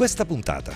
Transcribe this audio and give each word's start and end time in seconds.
questa 0.00 0.24
puntata, 0.24 0.74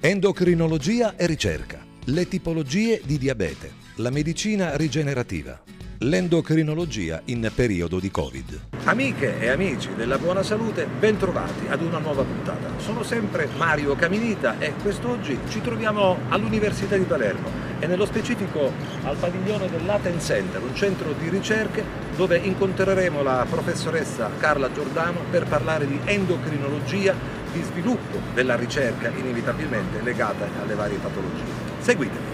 endocrinologia 0.00 1.16
e 1.16 1.24
ricerca, 1.24 1.82
le 2.04 2.28
tipologie 2.28 3.00
di 3.02 3.16
diabete, 3.16 3.72
la 3.94 4.10
medicina 4.10 4.76
rigenerativa, 4.76 5.58
l'endocrinologia 6.00 7.22
in 7.24 7.50
periodo 7.54 7.98
di 7.98 8.10
Covid. 8.10 8.60
Amiche 8.84 9.40
e 9.40 9.48
amici 9.48 9.94
della 9.94 10.18
buona 10.18 10.42
salute, 10.42 10.86
bentrovati 10.86 11.68
ad 11.70 11.80
una 11.80 11.96
nuova 11.96 12.22
puntata. 12.22 12.68
Sono 12.76 13.02
sempre 13.02 13.48
Mario 13.56 13.96
Caminita 13.96 14.58
e 14.58 14.74
quest'oggi 14.74 15.38
ci 15.48 15.62
troviamo 15.62 16.18
all'Università 16.28 16.98
di 16.98 17.04
Palermo 17.04 17.48
e 17.78 17.86
nello 17.86 18.04
specifico 18.04 18.72
al 19.04 19.16
padiglione 19.16 19.70
del 19.70 19.86
Latin 19.86 20.20
Center, 20.20 20.62
un 20.62 20.74
centro 20.74 21.14
di 21.18 21.30
ricerche 21.30 21.82
dove 22.14 22.36
incontreremo 22.36 23.22
la 23.22 23.46
professoressa 23.48 24.30
Carla 24.38 24.70
Giordano 24.70 25.20
per 25.30 25.46
parlare 25.46 25.86
di 25.86 25.98
endocrinologia, 26.04 27.14
di 27.56 27.62
sviluppo 27.62 28.20
della 28.34 28.54
ricerca 28.54 29.08
inevitabilmente 29.08 30.02
legata 30.02 30.46
alle 30.60 30.74
varie 30.74 30.98
patologie. 30.98 31.44
Seguitemi. 31.80 32.25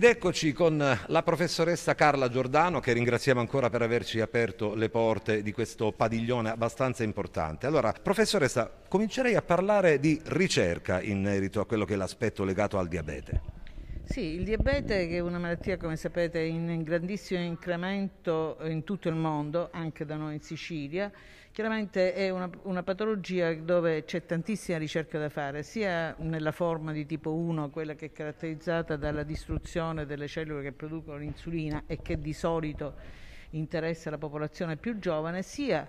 Ed 0.00 0.06
eccoci 0.06 0.54
con 0.54 0.78
la 0.78 1.22
professoressa 1.22 1.94
Carla 1.94 2.30
Giordano, 2.30 2.80
che 2.80 2.94
ringraziamo 2.94 3.38
ancora 3.38 3.68
per 3.68 3.82
averci 3.82 4.18
aperto 4.22 4.74
le 4.74 4.88
porte 4.88 5.42
di 5.42 5.52
questo 5.52 5.92
padiglione 5.92 6.48
abbastanza 6.48 7.04
importante. 7.04 7.66
Allora, 7.66 7.92
professoressa, 7.92 8.72
comincerei 8.88 9.34
a 9.34 9.42
parlare 9.42 10.00
di 10.00 10.18
ricerca 10.28 11.02
in 11.02 11.20
merito 11.20 11.60
a 11.60 11.66
quello 11.66 11.84
che 11.84 11.92
è 11.92 11.96
l'aspetto 11.98 12.44
legato 12.44 12.78
al 12.78 12.88
diabete. 12.88 13.42
Sì, 14.04 14.22
il 14.22 14.44
diabete 14.44 15.06
che 15.06 15.16
è 15.16 15.20
una 15.20 15.38
malattia, 15.38 15.76
come 15.76 15.96
sapete, 15.96 16.40
in 16.40 16.82
grandissimo 16.82 17.42
incremento 17.42 18.56
in 18.62 18.84
tutto 18.84 19.10
il 19.10 19.16
mondo, 19.16 19.68
anche 19.70 20.06
da 20.06 20.16
noi 20.16 20.36
in 20.36 20.40
Sicilia, 20.40 21.12
Chiaramente 21.60 22.14
è 22.14 22.30
una, 22.30 22.48
una, 22.62 22.82
patologia 22.82 23.52
dove 23.52 24.04
c'è 24.04 24.24
tantissima 24.24 24.78
ricerca 24.78 25.18
da 25.18 25.28
fare, 25.28 25.62
sia 25.62 26.14
nella 26.20 26.52
forma 26.52 26.90
di 26.90 27.04
tipo 27.04 27.34
1, 27.34 27.68
quella 27.68 27.94
che 27.94 28.06
è 28.06 28.12
caratterizzata 28.12 28.96
dalla 28.96 29.24
distruzione 29.24 30.06
delle 30.06 30.26
cellule 30.26 30.62
che 30.62 30.72
producono 30.72 31.18
l'insulina 31.18 31.82
e 31.86 32.00
che 32.00 32.18
di 32.18 32.32
solito 32.32 32.94
interessa 33.50 34.08
la 34.08 34.16
popolazione 34.16 34.78
più 34.78 34.98
giovane, 34.98 35.42
sia 35.42 35.86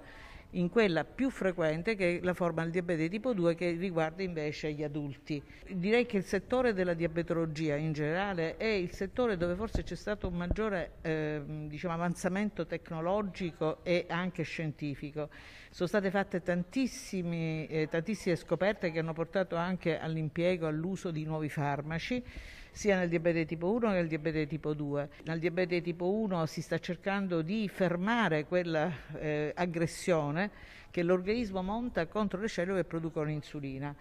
in 0.52 0.70
quella 0.70 1.06
più 1.06 1.30
frequente 1.30 1.96
che 1.96 2.18
è 2.18 2.24
la 2.24 2.34
forma 2.34 2.64
del 2.64 2.72
diabete 2.72 3.08
tipo 3.10 3.34
2 3.34 3.56
che 3.56 3.72
riguarda 3.72 4.24
invece 4.24 4.72
gli 4.74 4.84
adulti. 4.84 5.42
Direi 5.70 6.06
che 6.06 6.18
il 6.18 6.24
settore 6.24 6.74
della 6.74 6.94
diabetologia 6.94 7.76
in 7.76 7.94
generale 7.94 8.58
è 8.58 8.66
il 8.66 8.92
settore 8.92 9.38
dove 9.38 9.56
forse 9.56 9.84
c'è 9.84 9.96
stato 9.96 10.28
un 10.28 10.36
maggiore 10.36 10.94
eh, 11.02 11.42
diciamo, 11.68 11.94
avanzamento 11.94 12.66
tecnologico 12.66 13.84
e 13.84 14.06
anche 14.10 14.44
scientifico. 14.44 15.30
Sono 15.70 15.88
state 15.88 16.12
fatte 16.12 16.38
eh, 16.38 17.88
tantissime 17.88 18.36
scoperte 18.36 18.92
che 18.92 19.00
hanno 19.00 19.14
portato 19.14 19.56
anche 19.56 19.98
all'impiego, 20.00 20.68
all'uso 20.68 21.12
di 21.12 21.24
nuovi 21.24 21.48
farmaci 21.48 22.24
sia 22.72 22.98
nel 22.98 23.10
diabete 23.10 23.46
tipo 23.46 23.70
1 23.72 23.80
che 23.80 23.94
nel 23.94 24.08
diabete 24.08 24.48
tipo 24.48 24.74
2. 24.74 25.10
Nel 25.26 25.40
diabete 25.40 25.82
tipo 25.82 26.12
1 26.12 26.46
si 26.46 26.62
sta 26.62 26.80
cercando 26.80 27.42
di 27.42 27.68
fermare 27.68 28.46
quella 28.46 28.92
eh, 29.20 29.52
aggressione 29.56 30.50
che 30.90 31.04
l'organismo 31.04 31.62
monta 31.62 32.06
contro 32.08 32.40
le 32.40 32.48
cellule 32.48 32.82
che 32.82 32.88
producono 32.88 33.30
insulina. 33.30 33.96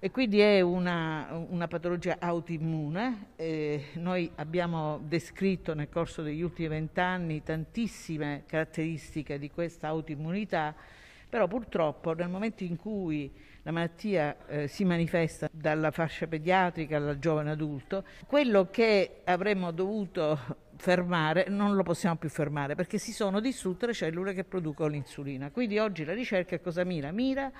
E 0.00 0.12
quindi 0.12 0.38
è 0.38 0.60
una, 0.60 1.26
una 1.48 1.66
patologia 1.66 2.18
autoimmune. 2.20 3.30
Eh, 3.34 3.86
noi 3.94 4.30
abbiamo 4.36 5.00
descritto 5.02 5.74
nel 5.74 5.88
corso 5.88 6.22
degli 6.22 6.40
ultimi 6.40 6.68
vent'anni 6.68 7.42
tantissime 7.42 8.44
caratteristiche 8.46 9.40
di 9.40 9.50
questa 9.50 9.88
autoimmunità, 9.88 10.72
però 11.28 11.46
purtroppo 11.46 12.14
nel 12.14 12.28
momento 12.28 12.64
in 12.64 12.76
cui 12.76 13.30
la 13.62 13.70
malattia 13.70 14.36
eh, 14.46 14.68
si 14.68 14.84
manifesta 14.84 15.48
dalla 15.52 15.90
fascia 15.90 16.26
pediatrica 16.26 16.96
al 16.96 17.18
giovane 17.18 17.50
adulto, 17.50 18.04
quello 18.26 18.68
che 18.70 19.20
avremmo 19.24 19.70
dovuto 19.72 20.38
fermare 20.76 21.46
non 21.48 21.74
lo 21.74 21.82
possiamo 21.82 22.16
più 22.16 22.28
fermare 22.28 22.76
perché 22.76 22.98
si 22.98 23.12
sono 23.12 23.40
distrutte 23.40 23.86
le 23.86 23.92
cellule 23.92 24.32
che 24.32 24.44
producono 24.44 24.90
l'insulina. 24.90 25.50
Quindi 25.50 25.78
oggi 25.78 26.04
la 26.04 26.14
ricerca 26.14 26.58
cosa 26.60 26.84
mira? 26.84 27.10
Mira 27.10 27.50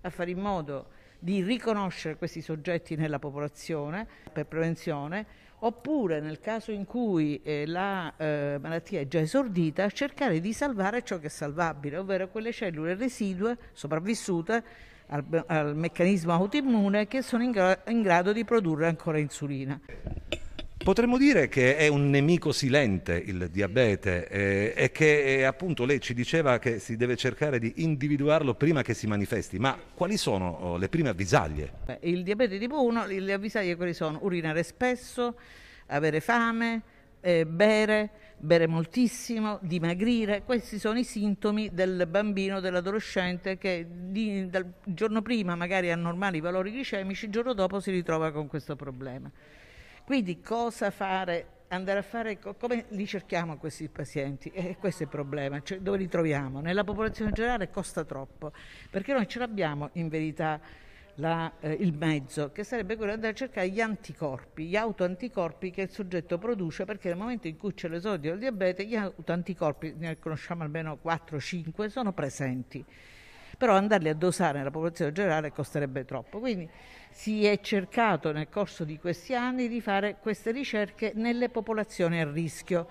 a 0.00 0.10
fare 0.10 0.30
in 0.30 0.40
modo 0.40 0.88
di 1.18 1.42
riconoscere 1.42 2.16
questi 2.16 2.42
soggetti 2.42 2.96
nella 2.96 3.18
popolazione 3.18 4.06
per 4.32 4.46
prevenzione 4.46 5.26
oppure 5.60 6.20
nel 6.20 6.40
caso 6.40 6.70
in 6.70 6.84
cui 6.84 7.40
eh, 7.42 7.66
la 7.66 8.12
eh, 8.16 8.58
malattia 8.60 9.00
è 9.00 9.06
già 9.06 9.20
esordita 9.20 9.88
cercare 9.90 10.40
di 10.40 10.52
salvare 10.52 11.02
ciò 11.02 11.18
che 11.18 11.26
è 11.26 11.30
salvabile, 11.30 11.98
ovvero 11.98 12.28
quelle 12.28 12.52
cellule 12.52 12.94
residue 12.94 13.56
sopravvissute 13.72 14.64
al, 15.08 15.44
al 15.46 15.76
meccanismo 15.76 16.32
autoimmune 16.32 17.06
che 17.06 17.22
sono 17.22 17.42
in, 17.42 17.50
gra- 17.50 17.82
in 17.86 18.02
grado 18.02 18.32
di 18.32 18.44
produrre 18.44 18.86
ancora 18.86 19.18
insulina. 19.18 19.78
Potremmo 20.84 21.16
dire 21.16 21.48
che 21.48 21.78
è 21.78 21.88
un 21.88 22.10
nemico 22.10 22.52
silente 22.52 23.14
il 23.14 23.48
diabete 23.50 24.28
eh, 24.28 24.74
e 24.76 24.92
che 24.92 25.38
eh, 25.38 25.44
appunto 25.44 25.86
lei 25.86 25.98
ci 25.98 26.12
diceva 26.12 26.58
che 26.58 26.78
si 26.78 26.98
deve 26.98 27.16
cercare 27.16 27.58
di 27.58 27.72
individuarlo 27.76 28.54
prima 28.54 28.82
che 28.82 28.92
si 28.92 29.06
manifesti, 29.06 29.58
ma 29.58 29.78
quali 29.94 30.18
sono 30.18 30.50
oh, 30.50 30.76
le 30.76 30.90
prime 30.90 31.08
avvisaglie? 31.08 31.72
Beh, 31.86 32.00
il 32.02 32.22
diabete 32.22 32.58
tipo 32.58 32.84
1, 32.84 33.06
le 33.06 33.32
avvisaglie 33.32 33.76
quali 33.76 33.94
sono? 33.94 34.18
Urinare 34.20 34.62
spesso, 34.62 35.36
avere 35.86 36.20
fame, 36.20 36.82
eh, 37.22 37.46
bere, 37.46 38.10
bere 38.36 38.66
moltissimo, 38.66 39.58
dimagrire, 39.62 40.42
questi 40.44 40.78
sono 40.78 40.98
i 40.98 41.04
sintomi 41.04 41.70
del 41.72 42.06
bambino, 42.06 42.60
dell'adolescente 42.60 43.56
che 43.56 43.86
di, 43.88 44.50
dal 44.50 44.70
giorno 44.84 45.22
prima 45.22 45.56
magari 45.56 45.90
ha 45.90 45.96
normali 45.96 46.40
valori 46.40 46.72
glicemici, 46.72 47.24
il 47.24 47.30
giorno 47.30 47.54
dopo 47.54 47.80
si 47.80 47.90
ritrova 47.90 48.32
con 48.32 48.48
questo 48.48 48.76
problema. 48.76 49.30
Quindi 50.04 50.42
cosa 50.42 50.90
fare? 50.90 51.48
Andare 51.68 51.98
a 52.00 52.02
fare, 52.02 52.38
come 52.38 52.84
li 52.90 53.06
cerchiamo 53.06 53.56
questi 53.56 53.88
pazienti? 53.88 54.50
E 54.50 54.76
questo 54.78 55.02
è 55.02 55.06
il 55.06 55.10
problema, 55.10 55.62
cioè 55.62 55.78
dove 55.78 55.96
li 55.96 56.08
troviamo? 56.08 56.60
Nella 56.60 56.84
popolazione 56.84 57.32
generale 57.32 57.70
costa 57.70 58.04
troppo, 58.04 58.52
perché 58.90 59.14
noi 59.14 59.26
ce 59.26 59.38
l'abbiamo 59.38 59.88
in 59.94 60.08
verità 60.08 60.60
la, 61.16 61.50
eh, 61.58 61.72
il 61.72 61.94
mezzo, 61.94 62.52
che 62.52 62.64
sarebbe 62.64 62.96
quello 62.96 63.12
di 63.12 63.16
andare 63.16 63.32
a 63.32 63.36
cercare 63.36 63.70
gli 63.70 63.80
anticorpi, 63.80 64.66
gli 64.66 64.76
autoanticorpi 64.76 65.70
che 65.70 65.82
il 65.82 65.90
soggetto 65.90 66.36
produce, 66.36 66.84
perché 66.84 67.08
nel 67.08 67.16
momento 67.16 67.48
in 67.48 67.56
cui 67.56 67.72
c'è 67.72 67.88
l'esordio 67.88 68.32
del 68.32 68.40
diabete, 68.40 68.84
gli 68.84 68.96
autoanticorpi, 68.96 69.94
ne 69.96 70.18
conosciamo 70.18 70.62
almeno 70.64 70.98
4-5, 71.02 71.86
sono 71.86 72.12
presenti. 72.12 72.84
Però 73.56 73.74
andarli 73.74 74.08
a 74.08 74.14
dosare 74.14 74.58
nella 74.58 74.70
popolazione 74.70 75.12
generale 75.12 75.52
costerebbe 75.52 76.04
troppo. 76.04 76.38
Quindi 76.38 76.68
si 77.10 77.46
è 77.46 77.60
cercato 77.60 78.32
nel 78.32 78.48
corso 78.48 78.84
di 78.84 78.98
questi 78.98 79.34
anni 79.34 79.68
di 79.68 79.80
fare 79.80 80.16
queste 80.20 80.50
ricerche 80.50 81.12
nelle 81.14 81.48
popolazioni 81.48 82.20
a 82.20 82.30
rischio 82.30 82.86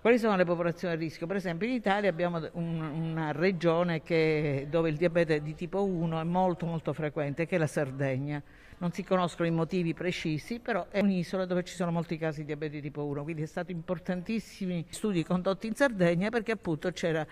quali 0.00 0.18
sono 0.18 0.34
le 0.34 0.46
popolazioni 0.46 0.94
a 0.94 0.96
rischio? 0.96 1.26
Per 1.26 1.36
esempio 1.36 1.68
in 1.68 1.74
Italia 1.74 2.08
abbiamo 2.08 2.40
un, 2.52 2.80
una 2.80 3.32
regione 3.32 4.02
che, 4.02 4.66
dove 4.70 4.88
il 4.88 4.96
diabete 4.96 5.42
di 5.42 5.54
tipo 5.54 5.84
1 5.84 6.18
è 6.18 6.24
molto 6.24 6.64
molto 6.64 6.94
frequente, 6.94 7.44
che 7.44 7.56
è 7.56 7.58
la 7.58 7.66
Sardegna. 7.66 8.42
Non 8.78 8.92
si 8.92 9.04
conoscono 9.04 9.46
i 9.46 9.50
motivi 9.50 9.92
precisi, 9.92 10.58
però 10.58 10.86
è 10.88 11.00
un'isola 11.00 11.44
dove 11.44 11.64
ci 11.64 11.74
sono 11.74 11.90
molti 11.90 12.16
casi 12.16 12.40
di 12.40 12.46
diabete 12.46 12.76
di 12.76 12.80
tipo 12.80 13.04
1, 13.04 13.22
quindi 13.24 13.42
è 13.42 13.46
stato 13.46 13.72
importantissimi 13.72 14.86
studi 14.88 15.22
condotti 15.22 15.66
in 15.66 15.74
Sardegna 15.74 16.30
perché 16.30 16.52
appunto 16.52 16.90
c'era 16.92 17.26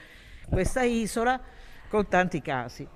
questa 0.46 0.82
isola 0.82 1.40
con 1.88 2.08
tanti 2.08 2.40
casi. 2.40 2.86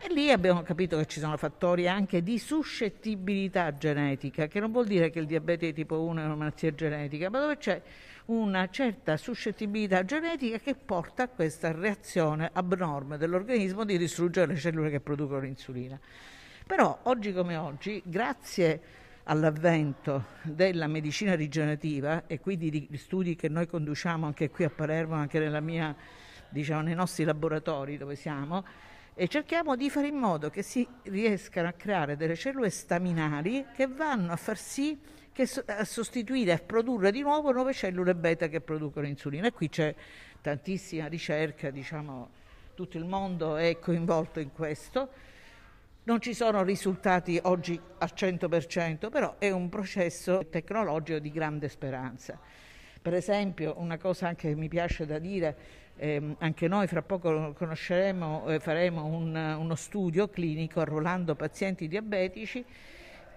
E 0.00 0.12
lì 0.12 0.30
abbiamo 0.30 0.62
capito 0.62 0.96
che 0.96 1.06
ci 1.06 1.18
sono 1.18 1.36
fattori 1.36 1.88
anche 1.88 2.22
di 2.22 2.38
suscettibilità 2.38 3.76
genetica, 3.76 4.46
che 4.46 4.60
non 4.60 4.70
vuol 4.70 4.86
dire 4.86 5.10
che 5.10 5.18
il 5.18 5.26
diabete 5.26 5.66
di 5.66 5.72
tipo 5.72 6.00
1 6.02 6.20
è 6.20 6.24
una 6.24 6.36
malattia 6.36 6.72
genetica, 6.72 7.30
ma 7.30 7.40
dove 7.40 7.56
c'è 7.56 7.82
una 8.26 8.68
certa 8.68 9.16
suscettibilità 9.16 10.04
genetica 10.04 10.58
che 10.58 10.76
porta 10.76 11.24
a 11.24 11.28
questa 11.28 11.72
reazione 11.72 12.48
abnorme 12.52 13.16
dell'organismo 13.18 13.84
di 13.84 13.98
distruggere 13.98 14.52
le 14.52 14.58
cellule 14.58 14.90
che 14.90 15.00
producono 15.00 15.40
l'insulina. 15.40 15.98
Però 16.64 17.00
oggi 17.04 17.32
come 17.32 17.56
oggi, 17.56 18.00
grazie 18.04 18.80
all'avvento 19.24 20.26
della 20.42 20.86
medicina 20.86 21.34
rigenerativa 21.34 22.26
e 22.26 22.38
quindi 22.38 22.70
di 22.70 22.96
studi 22.96 23.34
che 23.34 23.48
noi 23.48 23.66
conduciamo 23.66 24.26
anche 24.26 24.48
qui 24.48 24.64
a 24.64 24.70
Palermo, 24.70 25.14
anche 25.14 25.60
mia, 25.60 25.94
diciamo, 26.48 26.82
nei 26.82 26.94
nostri 26.94 27.24
laboratori 27.24 27.96
dove 27.96 28.16
siamo, 28.16 28.64
e 29.14 29.26
cerchiamo 29.26 29.74
di 29.74 29.90
fare 29.90 30.06
in 30.06 30.14
modo 30.14 30.48
che 30.48 30.62
si 30.62 30.86
riescano 31.04 31.66
a 31.66 31.72
creare 31.72 32.16
delle 32.16 32.36
cellule 32.36 32.70
staminali 32.70 33.66
che 33.74 33.88
vanno 33.88 34.32
a 34.32 34.36
far 34.36 34.56
sì 34.56 34.96
che 35.32 35.48
a 35.66 35.84
sostituire, 35.84 36.52
a 36.52 36.58
produrre 36.58 37.12
di 37.12 37.20
nuovo 37.20 37.52
nuove 37.52 37.72
cellule 37.72 38.14
beta 38.14 38.48
che 38.48 38.60
producono 38.60 39.06
insulina. 39.06 39.46
E 39.46 39.52
qui 39.52 39.68
c'è 39.68 39.94
tantissima 40.40 41.06
ricerca, 41.06 41.70
diciamo, 41.70 42.30
tutto 42.74 42.96
il 42.96 43.04
mondo 43.04 43.56
è 43.56 43.78
coinvolto 43.78 44.40
in 44.40 44.52
questo. 44.52 45.10
Non 46.04 46.20
ci 46.20 46.32
sono 46.34 46.62
risultati 46.62 47.38
oggi 47.42 47.80
al 47.98 48.10
100%, 48.14 49.10
però 49.10 49.36
è 49.38 49.50
un 49.50 49.68
processo 49.68 50.46
tecnologico 50.48 51.18
di 51.18 51.30
grande 51.30 51.68
speranza. 51.68 52.38
Per 53.00 53.14
esempio, 53.14 53.74
una 53.78 53.96
cosa 53.96 54.26
anche 54.26 54.48
che 54.48 54.54
mi 54.54 54.68
piace 54.68 55.06
da 55.06 55.18
dire, 55.18 55.56
eh, 55.98 56.36
anche 56.38 56.68
noi 56.68 56.86
fra 56.86 57.02
poco 57.02 57.52
conosceremo, 57.52 58.48
eh, 58.48 58.60
faremo 58.60 59.04
un, 59.04 59.34
uno 59.34 59.74
studio 59.74 60.28
clinico 60.28 60.80
arruolando 60.80 61.34
pazienti 61.34 61.88
diabetici 61.88 62.64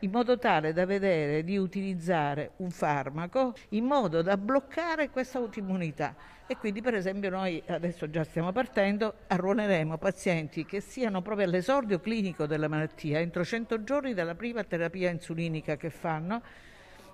in 0.04 0.12
modo 0.12 0.38
tale 0.38 0.74
da 0.74 0.86
vedere 0.86 1.44
di 1.44 1.58
utilizzare 1.58 2.52
un 2.58 2.72
farmaco 2.72 3.54
in 3.70 3.86
modo 3.86 4.22
da 4.22 4.38
bloccare 4.38 5.10
questa 5.10 5.38
autoimmunità. 5.38 6.16
E 6.48 6.58
quindi 6.58 6.82
per 6.82 6.96
esempio 6.96 7.30
noi 7.30 7.62
adesso 7.68 8.10
già 8.10 8.24
stiamo 8.24 8.52
partendo, 8.52 9.14
arruoleremo 9.28 9.98
pazienti 9.98 10.66
che 10.66 10.82
siano 10.82 11.22
proprio 11.22 11.46
all'esordio 11.46 12.00
clinico 12.00 12.46
della 12.46 12.68
malattia, 12.68 13.20
entro 13.20 13.46
100 13.46 13.84
giorni 13.84 14.14
dalla 14.14 14.36
prima 14.36 14.64
terapia 14.64 15.10
insulinica 15.10 15.78
che 15.78 15.90
fanno, 15.90 16.42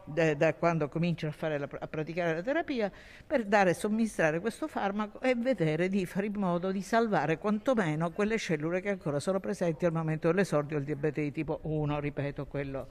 da, 0.07 0.33
da 0.33 0.54
quando 0.54 0.88
cominciano 0.88 1.33
a, 1.38 1.57
la, 1.57 1.68
a, 1.80 1.88
praticare 1.88 2.36
la 2.36 2.42
terapia 2.42 2.92
per 3.25 3.45
dare 3.45 3.74
somministrare 3.74 4.39
questo 4.39 4.68
farmaco 4.68 5.19
e 5.21 5.36
vedere 5.36 5.89
di 5.89 6.06
fare 6.06 6.27
in 6.27 6.33
modo 6.36 6.71
di 6.71 6.81
salvare 6.81 7.38
quantomeno 7.38 8.12
quelle 8.12 8.38
cellule 8.38 8.81
che 8.81 8.89
ancora 8.89 9.19
sono 9.19 9.39
presenti 9.39 9.86
al 9.86 9.92
momento 9.92 10.27
dell'esordio 10.30 10.77
del 10.77 10.86
diabete 10.86 11.21
di 11.21 11.31
tipo 11.31 11.59
1, 11.63 12.00
ripeto, 12.00 12.45
quello 12.45 12.88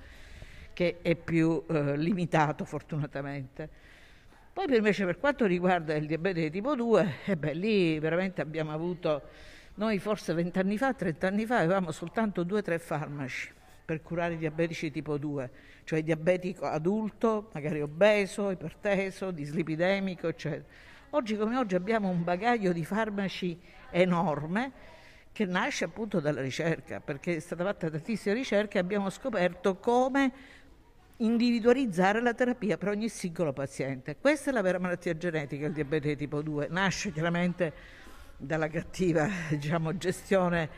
che 0.72 0.98
è 1.00 1.14
più 1.14 1.64
eh, 1.68 1.96
limitato 1.96 2.64
fortunatamente. 2.64 3.68
Poi 4.52 4.74
invece 4.74 5.04
per 5.04 5.18
quanto 5.18 5.46
riguarda 5.46 5.94
il 5.94 6.06
diabete 6.06 6.40
di 6.40 6.50
tipo 6.50 6.74
2, 6.74 7.14
eh 7.26 7.36
beh, 7.36 7.54
lì 7.54 7.98
veramente 7.98 8.40
abbiamo 8.40 8.72
avuto, 8.72 9.22
noi 9.74 9.98
forse 9.98 10.32
20 10.32 10.58
anni 10.58 10.78
fa, 10.78 10.94
30 10.94 11.26
anni 11.26 11.46
fa 11.46 11.58
avevamo 11.58 11.90
soltanto 11.92 12.44
2-3 12.44 12.78
farmaci 12.78 13.52
per 13.86 14.02
curare 14.02 14.34
i 14.34 14.36
diabetici 14.36 14.90
tipo 14.90 15.16
2, 15.16 15.50
cioè 15.86 16.02
diabetico 16.02 16.66
adulto, 16.66 17.48
magari 17.52 17.80
obeso, 17.80 18.50
iperteso, 18.50 19.30
dislipidemico, 19.30 20.26
eccetera. 20.26 20.64
Oggi 21.10 21.36
come 21.36 21.56
oggi 21.56 21.76
abbiamo 21.76 22.08
un 22.08 22.24
bagaglio 22.24 22.72
di 22.72 22.84
farmaci 22.84 23.56
enorme 23.90 24.72
che 25.30 25.44
nasce 25.44 25.84
appunto 25.84 26.18
dalla 26.18 26.40
ricerca, 26.40 26.98
perché 26.98 27.36
è 27.36 27.38
stata 27.38 27.62
fatta 27.62 27.88
tantissima 27.88 28.34
ricerca 28.34 28.78
e 28.78 28.80
abbiamo 28.80 29.10
scoperto 29.10 29.76
come 29.76 30.32
individualizzare 31.18 32.20
la 32.20 32.34
terapia 32.34 32.76
per 32.76 32.88
ogni 32.88 33.08
singolo 33.08 33.52
paziente. 33.52 34.16
Questa 34.16 34.50
è 34.50 34.52
la 34.52 34.62
vera 34.62 34.80
malattia 34.80 35.16
genetica, 35.16 35.66
il 35.66 35.72
diabete 35.72 36.16
tipo 36.16 36.42
2. 36.42 36.66
Nasce 36.68 37.12
chiaramente 37.12 37.72
dalla 38.36 38.66
cattiva 38.66 39.28
diciamo, 39.50 39.96
gestione 39.96 40.68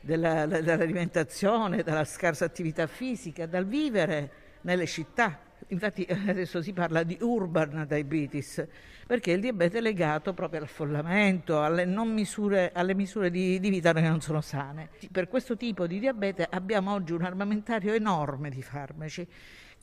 della, 0.00 0.46
dell'alimentazione, 0.46 1.82
dalla 1.82 2.04
scarsa 2.04 2.44
attività 2.44 2.86
fisica, 2.86 3.46
dal 3.46 3.66
vivere 3.66 4.43
nelle 4.64 4.86
città. 4.86 5.40
Infatti 5.68 6.06
adesso 6.28 6.60
si 6.60 6.72
parla 6.72 7.02
di 7.02 7.16
urban 7.20 7.86
diabetes, 7.88 8.66
perché 9.06 9.32
il 9.32 9.40
diabete 9.40 9.78
è 9.78 9.80
legato 9.80 10.34
proprio 10.34 10.60
all'affollamento, 10.60 11.62
alle, 11.62 11.86
misure, 11.86 12.70
alle 12.74 12.94
misure 12.94 13.30
di, 13.30 13.58
di, 13.60 13.70
vita 13.70 13.92
che 13.92 14.00
non 14.00 14.20
sono 14.20 14.40
sane. 14.40 14.90
Per 15.10 15.28
questo 15.28 15.56
tipo 15.56 15.86
di 15.86 15.98
diabete 15.98 16.46
abbiamo 16.48 16.92
oggi 16.92 17.12
un 17.12 17.22
armamentario 17.22 17.94
enorme 17.94 18.50
di 18.50 18.62
farmaci 18.62 19.26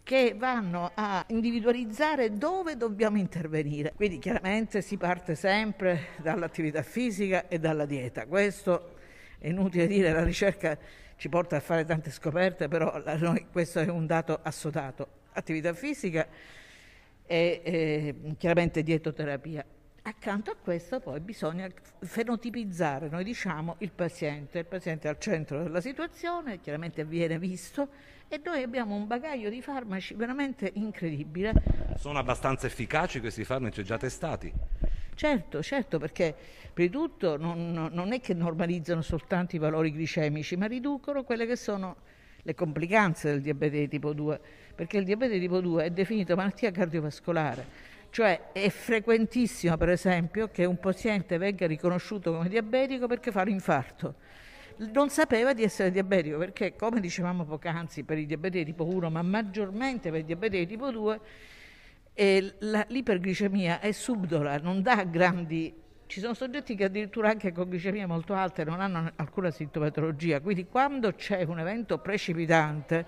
che 0.03 0.33
vanno 0.35 0.91
a 0.95 1.23
individualizzare 1.27 2.35
dove 2.35 2.75
dobbiamo 2.75 3.17
intervenire. 3.17 3.93
Quindi 3.95 4.17
chiaramente 4.17 4.81
si 4.81 4.97
parte 4.97 5.35
sempre 5.35 6.07
dall'attività 6.17 6.81
fisica 6.81 7.47
e 7.47 7.59
dalla 7.59 7.85
dieta. 7.85 8.25
Questo 8.25 8.95
è 9.41 9.47
inutile 9.47 9.87
dire, 9.87 10.11
la 10.11 10.23
ricerca 10.23 10.77
ci 11.15 11.27
porta 11.27 11.55
a 11.55 11.59
fare 11.59 11.83
tante 11.83 12.11
scoperte, 12.11 12.67
però 12.67 13.01
noi, 13.17 13.47
questo 13.51 13.79
è 13.79 13.89
un 13.89 14.05
dato 14.05 14.39
assodato. 14.43 15.19
Attività 15.33 15.73
fisica 15.73 16.27
e, 17.25 17.61
e 17.63 18.15
chiaramente 18.37 18.83
dietoterapia. 18.83 19.65
Accanto 20.03 20.51
a 20.51 20.55
questo 20.55 20.99
poi 20.99 21.19
bisogna 21.21 21.67
fenotipizzare, 22.01 23.09
noi 23.09 23.23
diciamo, 23.23 23.77
il 23.79 23.91
paziente. 23.91 24.59
Il 24.59 24.65
paziente 24.65 25.07
è 25.07 25.09
al 25.09 25.17
centro 25.17 25.63
della 25.63 25.81
situazione, 25.81 26.59
chiaramente 26.59 27.03
viene 27.03 27.39
visto 27.39 27.87
e 28.27 28.39
noi 28.43 28.61
abbiamo 28.61 28.93
un 28.93 29.07
bagaglio 29.07 29.49
di 29.49 29.61
farmaci 29.63 30.13
veramente 30.13 30.69
incredibile. 30.75 31.53
Sono 31.97 32.19
abbastanza 32.19 32.67
efficaci 32.67 33.19
questi 33.19 33.43
farmaci 33.43 33.83
già 33.83 33.97
testati? 33.97 34.53
Certo, 35.21 35.61
certo, 35.61 35.99
perché 35.99 36.33
prima 36.73 36.89
di 36.89 36.97
tutto 36.97 37.37
non, 37.37 37.89
non, 37.91 38.11
è 38.11 38.19
che 38.19 38.33
normalizzano 38.33 39.03
soltanto 39.03 39.55
i 39.55 39.59
valori 39.59 39.91
glicemici, 39.91 40.55
ma 40.55 40.65
riducono 40.65 41.23
quelle 41.23 41.45
che 41.45 41.55
sono 41.55 41.97
le 42.41 42.55
complicanze 42.55 43.29
del 43.29 43.41
diabete 43.41 43.77
di 43.81 43.87
tipo 43.87 44.13
2, 44.13 44.39
perché 44.73 44.97
il 44.97 45.03
diabete 45.03 45.33
di 45.33 45.41
tipo 45.41 45.61
2 45.61 45.83
è 45.83 45.89
definito 45.91 46.35
malattia 46.35 46.71
cardiovascolare, 46.71 47.65
cioè 48.09 48.51
è 48.51 48.67
frequentissimo 48.69 49.77
per 49.77 49.89
esempio 49.89 50.49
che 50.49 50.65
un 50.65 50.79
paziente 50.79 51.37
venga 51.37 51.67
riconosciuto 51.67 52.33
come 52.33 52.49
diabetico 52.49 53.05
perché 53.05 53.31
fa 53.31 53.43
l'infarto. 53.43 54.15
Non 54.91 55.11
sapeva 55.11 55.53
di 55.53 55.61
essere 55.61 55.91
diabetico 55.91 56.39
perché, 56.39 56.75
come 56.75 56.99
dicevamo 56.99 57.45
poc'anzi, 57.45 58.01
per 58.01 58.17
il 58.17 58.25
diabete 58.25 58.57
di 58.57 58.65
tipo 58.65 58.85
1, 58.85 59.11
ma 59.11 59.21
maggiormente 59.21 60.09
per 60.09 60.21
il 60.21 60.25
diabete 60.25 60.57
di 60.57 60.65
tipo 60.65 60.89
2, 60.89 61.19
e 62.13 62.55
la, 62.59 62.85
l'iperglicemia 62.87 63.79
è 63.79 63.91
subdola, 63.91 64.57
non 64.57 64.81
dà 64.81 65.03
grandi... 65.03 65.79
Ci 66.05 66.19
sono 66.19 66.33
soggetti 66.33 66.75
che 66.75 66.83
addirittura 66.83 67.29
anche 67.29 67.53
con 67.53 67.69
glicemia 67.69 68.05
molto 68.05 68.33
alte 68.33 68.65
non 68.65 68.81
hanno 68.81 69.13
alcuna 69.15 69.49
sintomatologia, 69.49 70.41
quindi 70.41 70.67
quando 70.67 71.13
c'è 71.13 71.43
un 71.43 71.57
evento 71.59 71.99
precipitante, 71.99 73.05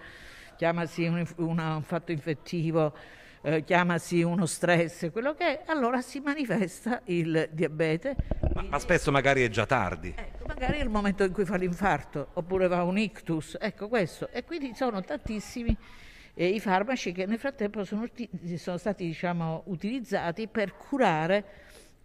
chiamasi 0.55 1.05
un, 1.07 1.27
una, 1.35 1.75
un 1.75 1.83
fatto 1.83 2.13
infettivo, 2.13 2.95
eh, 3.41 3.65
chiamasi 3.65 4.23
uno 4.23 4.45
stress, 4.45 5.11
quello 5.11 5.33
che 5.33 5.63
è, 5.63 5.63
allora 5.65 6.01
si 6.01 6.21
manifesta 6.21 7.01
il 7.05 7.49
diabete. 7.51 8.15
Ma, 8.53 8.63
ma, 8.63 8.79
spesso 8.79 9.11
magari 9.11 9.43
è 9.43 9.49
già 9.49 9.65
tardi. 9.65 10.13
Ecco, 10.15 10.45
magari 10.47 10.77
è 10.77 10.81
il 10.81 10.89
momento 10.89 11.25
in 11.25 11.33
cui 11.33 11.43
fa 11.43 11.57
l'infarto, 11.57 12.29
oppure 12.35 12.69
va 12.69 12.83
un 12.83 12.97
ictus, 12.97 13.57
ecco 13.59 13.89
questo. 13.89 14.29
E 14.29 14.45
quindi 14.45 14.73
sono 14.75 15.01
tantissimi 15.01 15.75
eh, 16.33 16.47
i 16.47 16.59
farmaci 16.59 17.11
che 17.11 17.25
nel 17.25 17.39
frattempo 17.39 17.83
sono, 17.83 18.07
sono 18.57 18.77
stati 18.77 19.05
diciamo, 19.05 19.63
utilizzati 19.65 20.47
per 20.47 20.75
curare 20.75 21.45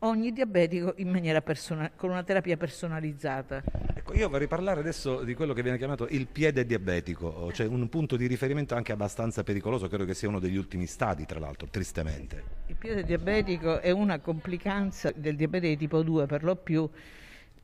ogni 0.00 0.32
diabetico 0.32 0.94
in 0.98 1.08
maniera 1.08 1.40
personale, 1.40 1.92
con 1.96 2.10
una 2.10 2.22
terapia 2.22 2.56
personalizzata. 2.56 3.62
Ecco, 3.94 4.14
io 4.14 4.28
vorrei 4.28 4.46
parlare 4.46 4.80
adesso 4.80 5.22
di 5.24 5.34
quello 5.34 5.52
che 5.52 5.62
viene 5.62 5.78
chiamato 5.78 6.06
il 6.10 6.26
piede 6.26 6.64
diabetico, 6.64 7.50
cioè 7.52 7.66
un 7.66 7.88
punto 7.88 8.16
di 8.16 8.26
riferimento 8.26 8.74
anche 8.74 8.92
abbastanza 8.92 9.42
pericoloso, 9.42 9.88
credo 9.88 10.04
che 10.04 10.14
sia 10.14 10.28
uno 10.28 10.38
degli 10.38 10.56
ultimi 10.56 10.86
stadi, 10.86 11.26
tra 11.26 11.40
l'altro, 11.40 11.66
tristemente. 11.68 12.44
Il 12.66 12.76
piede 12.76 13.02
diabetico 13.02 13.80
è 13.80 13.90
una 13.90 14.20
complicanza 14.20 15.10
del 15.14 15.34
diabete 15.34 15.68
di 15.68 15.76
tipo 15.76 16.02
2 16.02 16.26
per 16.26 16.44
lo 16.44 16.54
più, 16.54 16.88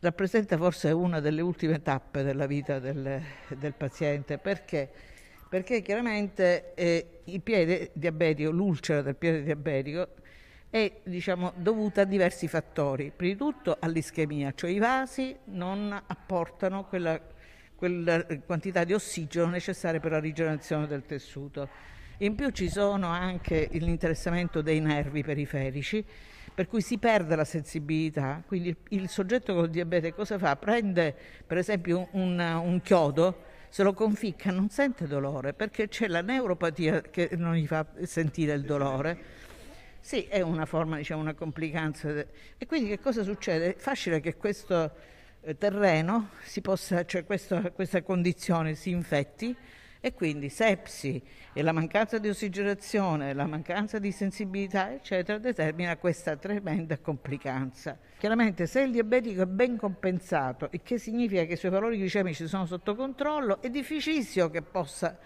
rappresenta 0.01 0.57
forse 0.57 0.91
una 0.91 1.21
delle 1.21 1.41
ultime 1.41 1.83
tappe 1.83 2.23
della 2.25 2.47
vita 2.47 2.81
del, 2.81 3.23
del 3.57 3.75
paziente, 3.75 4.39
perché? 4.39 4.91
Perché 5.55 5.83
chiaramente 5.83 6.75
eh, 6.75 7.21
il 7.27 7.41
piede 7.41 7.91
diabetico, 7.93 8.51
l'ulcera 8.51 9.03
del 9.03 9.15
piede 9.15 9.45
diabetico 9.45 10.09
è 10.69 10.91
diciamo, 11.05 11.53
dovuta 11.55 12.01
a 12.01 12.05
diversi 12.05 12.49
fattori, 12.49 13.13
prima 13.15 13.35
di 13.35 13.39
tutto 13.39 13.77
all'ischemia, 13.79 14.53
cioè 14.57 14.71
i 14.71 14.81
vasi 14.81 15.33
non 15.45 15.93
apportano 16.09 16.87
quella, 16.87 17.21
quella 17.77 18.27
quantità 18.45 18.83
di 18.83 18.95
ossigeno 18.95 19.47
necessaria 19.47 20.01
per 20.01 20.11
la 20.11 20.19
rigenerazione 20.19 20.89
del 20.89 21.07
tessuto. 21.07 21.69
In 22.19 22.35
più 22.35 22.51
ci 22.51 22.69
sono 22.69 23.07
anche 23.07 23.69
l'interessamento 23.75 24.61
dei 24.61 24.81
nervi 24.81 25.23
periferici, 25.23 26.05
per 26.53 26.67
cui 26.67 26.81
si 26.81 26.99
perde 26.99 27.37
la 27.37 27.45
sensibilità, 27.45 28.43
quindi 28.45 28.75
il 28.89 29.09
soggetto 29.09 29.55
con 29.55 29.67
il 29.67 29.71
diabete 29.71 30.13
cosa 30.13 30.37
fa? 30.37 30.57
Prende 30.57 31.15
per 31.47 31.59
esempio 31.59 32.09
un, 32.11 32.41
un 32.41 32.81
chiodo, 32.83 33.53
se 33.75 33.83
lo 33.83 33.93
conficca 33.93 34.53
non 34.53 34.69
sente 34.69 35.09
dolore 35.09 35.53
perché 35.53 35.89
c'è 35.89 36.07
la 36.07 36.21
neuropatia 36.21 37.01
che 37.01 37.31
non 37.33 37.57
gli 37.57 37.67
fa 37.67 37.85
sentire 38.05 38.53
il 38.53 38.63
dolore. 38.63 39.19
Sì, 39.99 40.27
è 40.27 40.41
una 40.43 40.65
forma, 40.65 40.97
diciamo, 40.97 41.21
una 41.21 41.35
complicanza. 41.35 42.09
E 42.57 42.67
quindi 42.67 42.89
che 42.89 43.01
cosa 43.01 43.25
succede? 43.25 43.75
È 43.75 43.77
facile 43.77 44.21
che 44.21 44.37
questo 44.37 44.93
eh, 45.41 45.59
terreno, 45.59 46.29
si 46.45 46.61
possa, 46.61 47.05
cioè 47.05 47.25
questa, 47.25 47.73
questa 47.73 48.01
condizione 48.03 48.77
si 48.77 48.91
infetti 48.91 49.57
e 50.05 50.13
quindi 50.13 50.51
sepsi 50.51 51.19
e 51.55 51.63
la 51.63 51.73
mancanza 51.73 52.19
di 52.19 52.29
ossigenazione, 52.29 53.33
la 53.33 53.47
mancanza 53.47 53.99
di 53.99 54.13
sensibilità, 54.13 54.93
eccetera, 54.93 55.39
determina 55.39 55.97
questa 55.97 56.37
tremenda 56.37 56.99
complicanza. 56.99 57.99
Chiaramente 58.19 58.67
se 58.67 58.83
il 58.83 58.91
diabetico 58.91 59.41
è 59.41 59.47
ben 59.47 59.79
compensato, 59.79 60.69
il 60.73 60.83
che 60.83 60.99
significa 60.99 61.45
che 61.45 61.55
i 61.55 61.57
suoi 61.57 61.71
valori 61.71 61.97
glicemici 61.97 62.47
sono 62.47 62.67
sotto 62.67 62.95
controllo, 62.95 63.63
è 63.63 63.71
difficilissimo 63.71 64.51
che 64.51 64.61
possa 64.61 65.17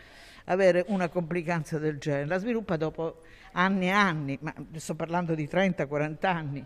avere 0.44 0.85
una 0.87 1.08
complicanza 1.08 1.80
del 1.80 1.99
genere. 1.99 2.26
La 2.26 2.38
sviluppa 2.38 2.76
dopo 2.76 3.23
anni 3.54 3.87
e 3.87 3.90
anni, 3.90 4.38
ma 4.40 4.54
sto 4.76 4.94
parlando 4.94 5.35
di 5.35 5.49
30-40 5.50 6.26
anni. 6.26 6.64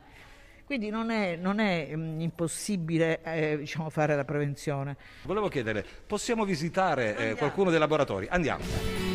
Quindi 0.64 0.90
non 0.90 1.10
è, 1.10 1.36
non 1.36 1.58
è 1.58 1.94
mh, 1.94 2.00
mm, 2.00 2.20
impossibile 2.20 3.20
eh, 3.22 3.58
diciamo, 3.58 3.90
fare 3.90 4.16
la 4.16 4.24
prevenzione. 4.24 4.96
Volevo 5.24 5.48
chiedere, 5.48 5.84
possiamo 6.06 6.44
visitare 6.44 7.30
eh, 7.30 7.34
qualcuno 7.34 7.70
dei 7.70 7.78
laboratori? 7.78 8.26
Andiamo. 8.30 9.11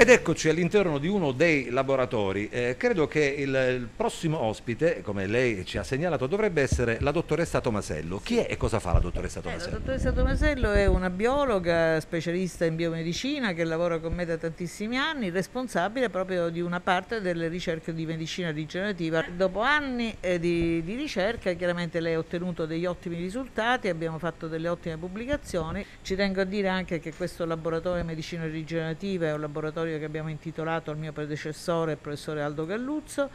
Ed 0.00 0.10
eccoci 0.10 0.48
all'interno 0.48 0.98
di 0.98 1.08
uno 1.08 1.32
dei 1.32 1.70
laboratori. 1.70 2.48
Eh, 2.50 2.76
credo 2.78 3.08
che 3.08 3.34
il, 3.36 3.48
il, 3.48 3.88
prossimo 3.96 4.38
ospite, 4.38 5.02
come 5.02 5.26
lei 5.26 5.64
ci 5.66 5.76
ha 5.76 5.82
segnalato, 5.82 6.28
dovrebbe 6.28 6.62
essere 6.62 6.98
la 7.00 7.10
dottoressa 7.10 7.60
Tomasello. 7.60 8.20
Chi 8.22 8.36
è 8.36 8.46
e 8.48 8.56
cosa 8.56 8.78
fa 8.78 8.92
la 8.92 9.00
dottoressa 9.00 9.40
Tomasello? 9.40 9.66
Eh, 9.66 9.72
la 9.72 9.78
dottoressa 9.78 10.12
Tomasello 10.12 10.70
è 10.70 10.86
una 10.86 11.10
biologa 11.10 11.98
specialista 11.98 12.64
in 12.64 12.76
biomedicina 12.76 13.52
che 13.54 13.64
lavora 13.64 13.98
con 13.98 14.14
me 14.14 14.24
da 14.24 14.36
tantissimi 14.36 14.96
anni, 14.96 15.30
responsabile 15.30 16.10
proprio 16.10 16.48
di 16.48 16.60
una 16.60 16.78
parte 16.78 17.20
delle 17.20 17.48
ricerche 17.48 17.92
di 17.92 18.06
medicina 18.06 18.52
rigenerativa. 18.52 19.24
Dopo 19.34 19.62
anni 19.62 20.16
eh, 20.20 20.38
di, 20.38 20.80
di 20.84 20.94
ricerca, 20.94 21.52
chiaramente 21.54 21.98
lei 21.98 22.14
ha 22.14 22.18
ottenuto 22.18 22.66
degli 22.66 22.86
ottimi 22.86 23.16
risultati, 23.16 23.88
abbiamo 23.88 24.20
fatto 24.20 24.46
delle 24.46 24.68
ottime 24.68 24.96
pubblicazioni. 24.96 25.84
Ci 26.02 26.14
tengo 26.14 26.42
a 26.42 26.44
dire 26.44 26.68
anche 26.68 27.00
che 27.00 27.12
questo 27.12 27.44
laboratorio 27.44 28.00
di 28.00 28.06
medicina 28.06 28.44
rigenerativa 28.46 29.26
è 29.26 29.32
un 29.32 29.40
laboratorio 29.40 29.86
laboratorio 29.88 29.98
che 29.98 30.04
abbiamo 30.04 30.28
intitolato 30.28 30.90
al 30.90 30.98
mio 30.98 31.12
predecessore, 31.12 31.92
il 31.92 31.98
professore 31.98 32.42
Aldo 32.42 32.66
Galluzzo. 32.66 33.30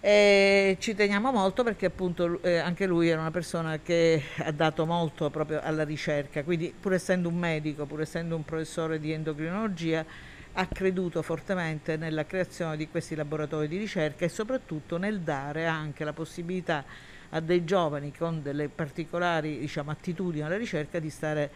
E 0.00 0.76
ci 0.78 0.94
teniamo 0.94 1.32
molto 1.32 1.64
perché 1.64 1.86
appunto 1.86 2.40
eh, 2.42 2.58
anche 2.58 2.86
lui 2.86 3.08
era 3.08 3.20
una 3.20 3.30
persona 3.30 3.80
che 3.80 4.22
ha 4.38 4.52
dato 4.52 4.86
molto 4.86 5.30
proprio 5.30 5.60
alla 5.60 5.84
ricerca, 5.84 6.44
quindi 6.44 6.72
pur 6.78 6.92
essendo 6.92 7.28
un 7.28 7.36
medico, 7.36 7.86
pur 7.86 8.02
essendo 8.02 8.36
un 8.36 8.44
professore 8.44 9.00
di 9.00 9.12
endocrinologia, 9.12 10.04
ha 10.52 10.66
creduto 10.66 11.22
fortemente 11.22 11.96
nella 11.96 12.24
creazione 12.24 12.76
di 12.76 12.88
questi 12.88 13.14
laboratori 13.14 13.68
di 13.68 13.78
ricerca 13.78 14.24
e 14.24 14.28
soprattutto 14.28 14.96
nel 14.96 15.20
dare 15.20 15.66
anche 15.66 16.04
la 16.04 16.12
possibilità 16.12 16.84
a 17.30 17.40
dei 17.40 17.64
giovani 17.64 18.12
con 18.16 18.42
delle 18.42 18.68
particolari 18.68 19.58
diciamo, 19.58 19.90
attitudini 19.90 20.44
alla 20.44 20.56
ricerca 20.56 20.98
di 20.98 21.10
stare 21.10 21.50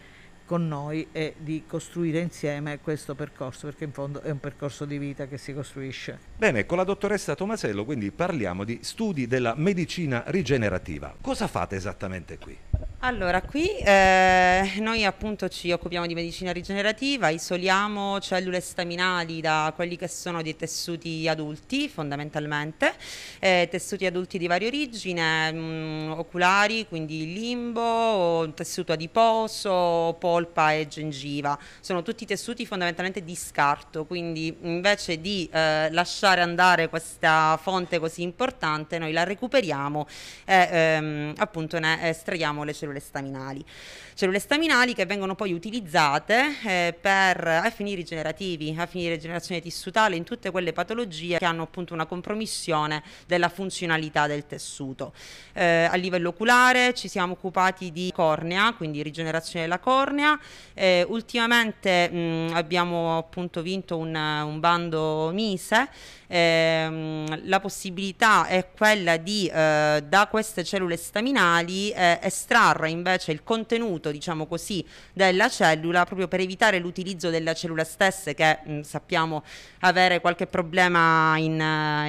con 0.51 0.67
noi 0.67 1.07
e 1.13 1.35
di 1.37 1.63
costruire 1.65 2.19
insieme 2.19 2.79
questo 2.81 3.15
percorso, 3.15 3.67
perché 3.67 3.85
in 3.85 3.93
fondo 3.93 4.19
è 4.19 4.29
un 4.31 4.41
percorso 4.41 4.83
di 4.83 4.97
vita 4.97 5.25
che 5.25 5.37
si 5.37 5.53
costruisce. 5.53 6.19
Bene, 6.37 6.65
con 6.65 6.75
la 6.75 6.83
dottoressa 6.83 7.35
Tomasello 7.35 7.85
quindi 7.85 8.11
parliamo 8.11 8.65
di 8.65 8.79
studi 8.81 9.27
della 9.27 9.53
medicina 9.55 10.25
rigenerativa. 10.27 11.15
Cosa 11.21 11.47
fate 11.47 11.77
esattamente 11.77 12.37
qui? 12.37 12.70
Allora, 13.03 13.41
qui 13.41 13.67
eh, 13.79 14.73
noi 14.77 15.05
appunto 15.05 15.49
ci 15.49 15.71
occupiamo 15.71 16.05
di 16.05 16.13
medicina 16.13 16.51
rigenerativa, 16.51 17.29
isoliamo 17.29 18.19
cellule 18.19 18.59
staminali 18.59 19.41
da 19.41 19.73
quelli 19.75 19.97
che 19.97 20.07
sono 20.07 20.43
dei 20.43 20.55
tessuti 20.55 21.27
adulti 21.27 21.89
fondamentalmente, 21.89 22.93
eh, 23.39 23.67
tessuti 23.71 24.05
adulti 24.05 24.37
di 24.37 24.45
varia 24.45 24.67
origine, 24.67 25.51
mh, 25.51 25.57
mm, 25.57 26.11
oculari, 26.11 26.85
quindi 26.87 27.33
limbo, 27.33 28.51
tessuto 28.53 28.91
adiposo, 28.91 30.15
polpa 30.19 30.73
e 30.73 30.87
gengiva. 30.87 31.57
Sono 31.79 32.03
tutti 32.03 32.27
tessuti 32.27 32.67
fondamentalmente 32.67 33.23
di 33.23 33.35
scarto, 33.35 34.05
quindi 34.05 34.55
invece 34.61 35.19
di 35.19 35.49
eh, 35.51 35.89
lasciare 35.89 36.41
andare 36.41 36.87
questa 36.87 37.57
fonte 37.59 37.97
così 37.97 38.21
importante, 38.21 38.99
noi 38.99 39.11
la 39.11 39.23
recuperiamo 39.23 40.07
e 40.45 40.69
ehm, 40.71 41.33
appunto 41.37 41.79
ne 41.79 42.07
estraiamo 42.07 42.63
le 42.63 42.73
cellule 42.73 42.90
cellule 42.91 42.99
staminali. 42.99 43.65
Cellule 44.13 44.39
staminali 44.39 44.93
che 44.93 45.05
vengono 45.05 45.35
poi 45.35 45.53
utilizzate 45.53 46.55
eh, 46.63 46.97
per, 46.99 47.47
a 47.47 47.69
fini 47.69 47.95
rigenerativi, 47.95 48.75
a 48.77 48.85
fini 48.85 49.05
di 49.05 49.09
rigenerazione 49.11 49.61
tissutale 49.61 50.15
in 50.15 50.23
tutte 50.23 50.51
quelle 50.51 50.73
patologie 50.73 51.37
che 51.37 51.45
hanno 51.45 51.63
appunto 51.63 51.93
una 51.93 52.05
compromissione 52.05 53.01
della 53.25 53.49
funzionalità 53.49 54.27
del 54.27 54.45
tessuto. 54.45 55.13
Eh, 55.53 55.87
a 55.89 55.95
livello 55.95 56.29
oculare 56.29 56.93
ci 56.93 57.07
siamo 57.07 57.33
occupati 57.33 57.91
di 57.91 58.11
cornea, 58.13 58.73
quindi 58.73 59.01
rigenerazione 59.01 59.65
della 59.65 59.79
cornea. 59.79 60.39
Eh, 60.73 61.05
ultimamente 61.07 62.09
mh, 62.09 62.51
abbiamo 62.53 63.17
appunto 63.17 63.61
vinto 63.61 63.97
un, 63.97 64.13
un 64.13 64.59
bando 64.59 65.31
Mise 65.33 65.89
ehm, 66.31 67.47
la 67.47 67.59
possibilità 67.59 68.47
è 68.47 68.69
quella 68.75 69.17
di 69.17 69.47
eh, 69.47 70.03
da 70.07 70.27
queste 70.29 70.63
cellule 70.63 70.95
staminali 70.95 71.91
eh, 71.91 72.19
estrarre 72.21 72.89
invece 72.89 73.31
il 73.31 73.43
contenuto, 73.43 74.11
diciamo 74.11 74.47
così, 74.47 74.85
della 75.13 75.49
cellula 75.49 76.05
proprio 76.05 76.27
per 76.27 76.39
evitare 76.39 76.79
l'utilizzo 76.79 77.29
della 77.29 77.53
cellula 77.53 77.83
stessa 77.83 78.31
che 78.33 78.59
mh, 78.63 78.81
sappiamo 78.81 79.43
avere 79.81 80.21
qualche 80.21 80.47
problema 80.47 81.37
in, 81.37 81.53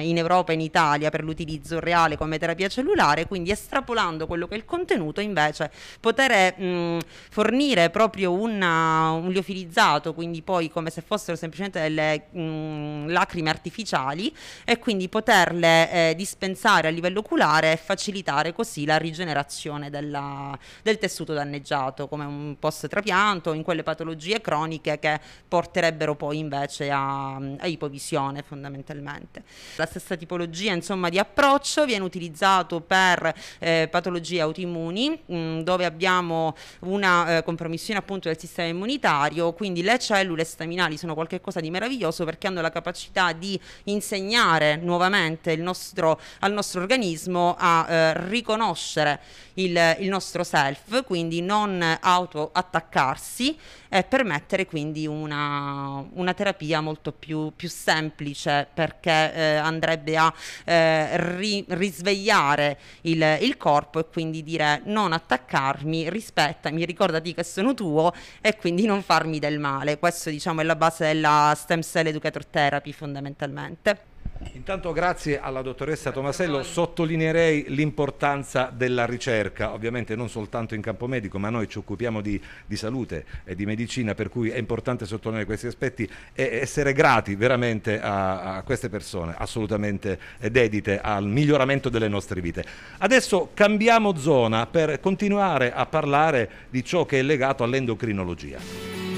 in 0.01 0.17
Europa 0.17 0.51
e 0.51 0.55
in 0.55 0.61
Italia 0.61 1.09
per 1.09 1.23
l'utilizzo 1.23 1.79
reale 1.79 2.17
come 2.17 2.37
terapia 2.37 2.69
cellulare, 2.69 3.27
quindi 3.27 3.51
estrapolando 3.51 4.25
quello 4.25 4.47
che 4.47 4.53
è 4.53 4.57
il 4.57 4.65
contenuto 4.65 5.19
invece 5.19 5.69
poter 5.99 6.57
mh, 6.57 6.99
fornire 7.29 7.89
proprio 7.89 8.31
una, 8.31 9.11
un 9.11 9.29
liofilizzato, 9.31 10.13
quindi 10.13 10.41
poi 10.41 10.69
come 10.69 10.89
se 10.89 11.01
fossero 11.01 11.35
semplicemente 11.35 11.81
delle 11.81 12.27
mh, 12.31 13.11
lacrime 13.11 13.49
artificiali 13.49 14.12
naturali 14.13 14.33
e 14.63 14.79
quindi 14.79 15.09
poterle 15.09 15.91
eh, 15.91 16.15
dispensare 16.15 16.87
a 16.87 16.91
livello 16.91 17.19
oculare 17.19 17.73
e 17.73 17.77
facilitare 17.77 18.53
così 18.53 18.85
la 18.85 18.97
rigenerazione 18.97 19.89
della, 19.89 20.57
del 20.81 20.97
tessuto 20.97 21.33
danneggiato 21.33 22.07
come 22.07 22.25
un 22.25 22.55
post 22.59 22.87
trapianto 22.87 23.53
in 23.53 23.63
quelle 23.63 23.83
patologie 23.83 24.39
croniche 24.39 24.99
che 24.99 25.19
porterebbero 25.47 26.15
poi 26.15 26.37
invece 26.37 26.89
a, 26.91 27.35
a 27.35 27.67
ipovisione 27.67 28.43
fondamentalmente. 28.43 29.43
La 29.75 29.85
stessa 29.85 30.15
tipologia 30.15 30.73
insomma 30.73 31.09
di 31.09 31.19
approccio 31.19 31.85
viene 31.85 32.03
utilizzato 32.03 32.81
per 32.81 33.33
eh, 33.59 33.87
patologie 33.89 34.41
autoimmuni 34.41 35.21
mm, 35.31 35.59
dove 35.61 35.85
abbiamo 35.85 36.55
una 36.79 37.37
eh, 37.37 37.43
compromissione 37.43 37.99
appunto 37.99 38.27
del 38.27 38.37
sistema 38.37 38.67
immunitario 38.67 39.53
quindi 39.53 39.81
le 39.81 39.97
cellule 39.99 40.43
staminali 40.43 40.97
sono 40.97 41.13
qualcosa 41.13 41.59
di 41.59 41.69
meraviglioso 41.69 42.25
perché 42.25 42.47
hanno 42.47 42.61
la 42.61 42.69
capacità 42.69 43.31
di 43.31 43.59
inserire 43.85 44.02
insegnare 44.03 44.75
nuovamente 44.75 45.55
nostro, 45.55 46.19
al 46.39 46.51
nostro 46.51 46.81
organismo 46.81 47.55
a 47.57 47.85
eh, 47.87 48.27
riconoscere 48.27 49.21
il, 49.55 49.95
il, 49.99 50.09
nostro 50.09 50.43
self, 50.43 51.03
quindi 51.05 51.41
non 51.41 51.81
auto-attaccarsi 52.01 53.57
e 53.93 54.03
permettere 54.03 54.65
quindi 54.65 55.05
una, 55.05 56.03
una 56.13 56.33
terapia 56.33 56.81
molto 56.81 57.11
più, 57.11 57.53
più 57.55 57.69
semplice 57.69 58.67
perché 58.73 59.31
eh, 59.33 59.55
andrebbe 59.57 60.17
a 60.17 60.33
eh, 60.65 61.35
ri, 61.37 61.63
risvegliare 61.67 62.79
il, 63.01 63.37
il 63.41 63.55
corpo 63.55 63.99
e 63.99 64.07
quindi 64.11 64.41
dire 64.41 64.81
non 64.85 65.13
attaccarmi, 65.13 66.09
rispettami, 66.09 66.85
ricordati 66.85 67.35
che 67.35 67.43
sono 67.43 67.75
tuo 67.75 68.11
e 68.41 68.55
quindi 68.55 68.87
non 68.87 69.03
farmi 69.03 69.37
del 69.37 69.59
male. 69.59 69.99
Questo 69.99 70.31
diciamo 70.31 70.61
è 70.61 70.63
la 70.63 70.75
base 70.75 71.05
della 71.05 71.53
stem 71.55 71.81
cell 71.83 72.07
educator 72.07 72.47
therapy 72.47 72.91
fondamentalmente. 72.91 74.12
Intanto 74.51 74.91
grazie 74.91 75.39
alla 75.39 75.61
dottoressa 75.61 76.11
Tomasello 76.11 76.63
sottolineerei 76.63 77.65
l'importanza 77.69 78.71
della 78.73 79.05
ricerca, 79.05 79.73
ovviamente 79.73 80.15
non 80.15 80.29
soltanto 80.29 80.75
in 80.75 80.81
campo 80.81 81.07
medico, 81.07 81.39
ma 81.39 81.49
noi 81.49 81.67
ci 81.67 81.77
occupiamo 81.77 82.21
di, 82.21 82.39
di, 82.65 82.75
salute 82.75 83.25
e 83.43 83.55
di 83.55 83.65
medicina, 83.65 84.13
per 84.13 84.29
cui 84.29 84.49
è 84.49 84.57
importante 84.57 85.05
sottolineare 85.05 85.45
questi 85.45 85.67
aspetti 85.67 86.09
e 86.33 86.59
essere 86.61 86.93
grati 86.93 87.35
veramente 87.35 87.99
a, 87.99 88.55
a 88.55 88.61
queste 88.63 88.89
persone, 88.89 89.33
assolutamente 89.37 90.19
dedite 90.51 90.99
al 90.99 91.25
miglioramento 91.25 91.89
delle 91.89 92.07
nostre 92.07 92.41
vite. 92.41 92.63
Adesso 92.99 93.51
cambiamo 93.53 94.15
zona 94.15 94.67
per 94.67 94.99
continuare 94.99 95.73
a 95.73 95.85
parlare 95.85 96.49
di 96.69 96.83
ciò 96.83 97.05
che 97.05 97.19
è 97.19 97.21
legato 97.21 97.63
all'endocrinologia. 97.63 99.12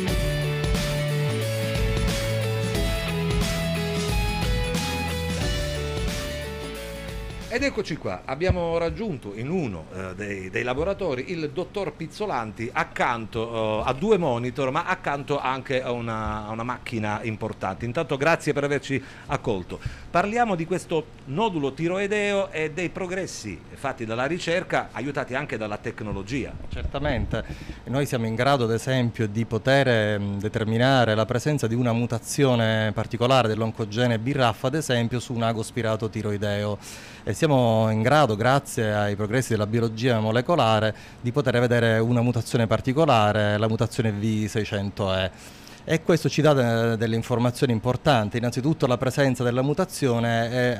Ed 7.55 7.63
eccoci 7.63 7.95
qua, 7.95 8.23
abbiamo 8.25 8.77
raggiunto 8.77 9.31
in 9.33 9.49
uno 9.49 9.85
eh, 9.93 10.13
dei, 10.13 10.49
dei, 10.49 10.61
laboratori 10.61 11.31
il 11.31 11.51
dottor 11.51 11.93
Pizzolanti 11.93 12.69
accanto 12.69 13.79
eh, 13.79 13.89
a 13.89 13.93
due 13.93 14.17
monitor 14.17 14.71
ma 14.71 14.83
accanto 14.83 15.39
anche 15.39 15.81
a 15.81 15.91
una, 15.91 16.47
a 16.47 16.51
una, 16.51 16.63
macchina 16.63 17.21
importante. 17.23 17.85
Intanto 17.85 18.17
grazie 18.17 18.51
per 18.51 18.65
averci 18.65 19.01
accolto. 19.27 19.79
Parliamo 20.11 20.55
di 20.55 20.65
questo 20.65 21.05
nodulo 21.27 21.71
tiroideo 21.71 22.51
e 22.51 22.71
dei 22.71 22.89
progressi 22.89 23.57
fatti 23.75 24.03
dalla 24.03 24.25
ricerca 24.25 24.89
aiutati 24.91 25.33
anche 25.33 25.55
dalla 25.55 25.77
tecnologia. 25.77 26.51
Certamente, 26.67 27.41
noi 27.85 28.05
siamo 28.05 28.25
in 28.25 28.35
grado 28.35 28.65
ad 28.65 28.73
esempio 28.73 29.27
di 29.27 29.45
poter 29.45 30.19
mh, 30.19 30.39
determinare 30.39 31.15
la 31.15 31.25
presenza 31.25 31.67
di 31.67 31.75
una 31.75 31.93
mutazione 31.93 32.91
particolare 32.93 33.47
dell'oncogene 33.47 34.19
BRAF 34.19 34.65
ad 34.65 34.75
esempio 34.75 35.21
su 35.21 35.31
un 35.31 35.43
ago 35.43 35.63
spirato 35.63 36.09
tiroideo 36.09 36.77
e 37.23 37.33
siamo 37.45 37.91
in 37.91 38.01
grado, 38.01 38.35
grazie 38.35 38.91
ai 38.91 39.15
progressi 39.15 39.51
della 39.51 39.67
biologia 39.67 40.19
molecolare, 40.19 40.95
di 41.21 41.31
poter 41.31 41.59
vedere 41.59 41.99
una 41.99 42.21
mutazione 42.21 42.65
particolare, 42.65 43.59
la 43.59 43.67
mutazione 43.67 44.11
V600E 44.11 45.29
e 45.87 46.01
questo 46.01 46.29
ci 46.29 46.41
dà 46.41 46.95
delle 46.95 47.15
informazioni 47.15 47.71
importanti. 47.71 48.37
Innanzitutto 48.37 48.87
la 48.87 48.97
presenza 48.97 49.43
della 49.43 49.61
mutazione 49.61 50.51
eh, 50.51 50.77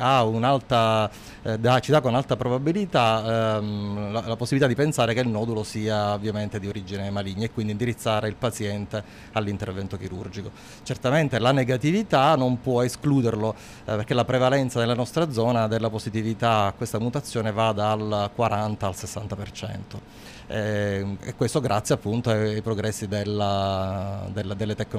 eh, 1.43 1.59
da, 1.59 1.79
ci 1.79 1.91
dà 1.91 2.01
con 2.01 2.15
alta 2.15 2.35
probabilità 2.35 3.57
ehm, 3.57 4.11
la, 4.11 4.23
la, 4.25 4.35
possibilità 4.35 4.67
di 4.67 4.73
pensare 4.73 5.13
che 5.13 5.19
il 5.19 5.27
nodulo 5.27 5.63
sia 5.63 6.13
ovviamente 6.13 6.59
di 6.59 6.67
origine 6.67 7.11
maligna 7.11 7.45
e 7.45 7.51
quindi 7.51 7.73
indirizzare 7.73 8.27
il 8.27 8.35
paziente 8.35 9.03
all'intervento 9.33 9.95
chirurgico. 9.95 10.49
Certamente 10.81 11.37
la 11.37 11.51
negatività 11.51 12.35
non 12.35 12.59
può 12.59 12.81
escluderlo 12.81 13.53
eh, 13.53 13.95
perché 13.95 14.15
la 14.15 14.25
prevalenza 14.25 14.79
nella 14.79 14.95
nostra 14.95 15.31
zona 15.31 15.67
della 15.67 15.91
positività 15.91 16.65
a 16.65 16.71
questa 16.71 16.99
mutazione 16.99 17.51
va 17.51 17.71
dal 17.73 18.31
40 18.33 18.87
al 18.87 18.93
60% 18.93 20.23
eh, 20.47 21.17
e 21.21 21.35
questo 21.35 21.59
grazie 21.59 21.95
appunto 21.95 22.29
ai 22.29 22.61
progressi 22.61 23.07
della, 23.07 24.27
della, 24.31 24.53
delle 24.53 24.75
tecnologie. 24.75 24.93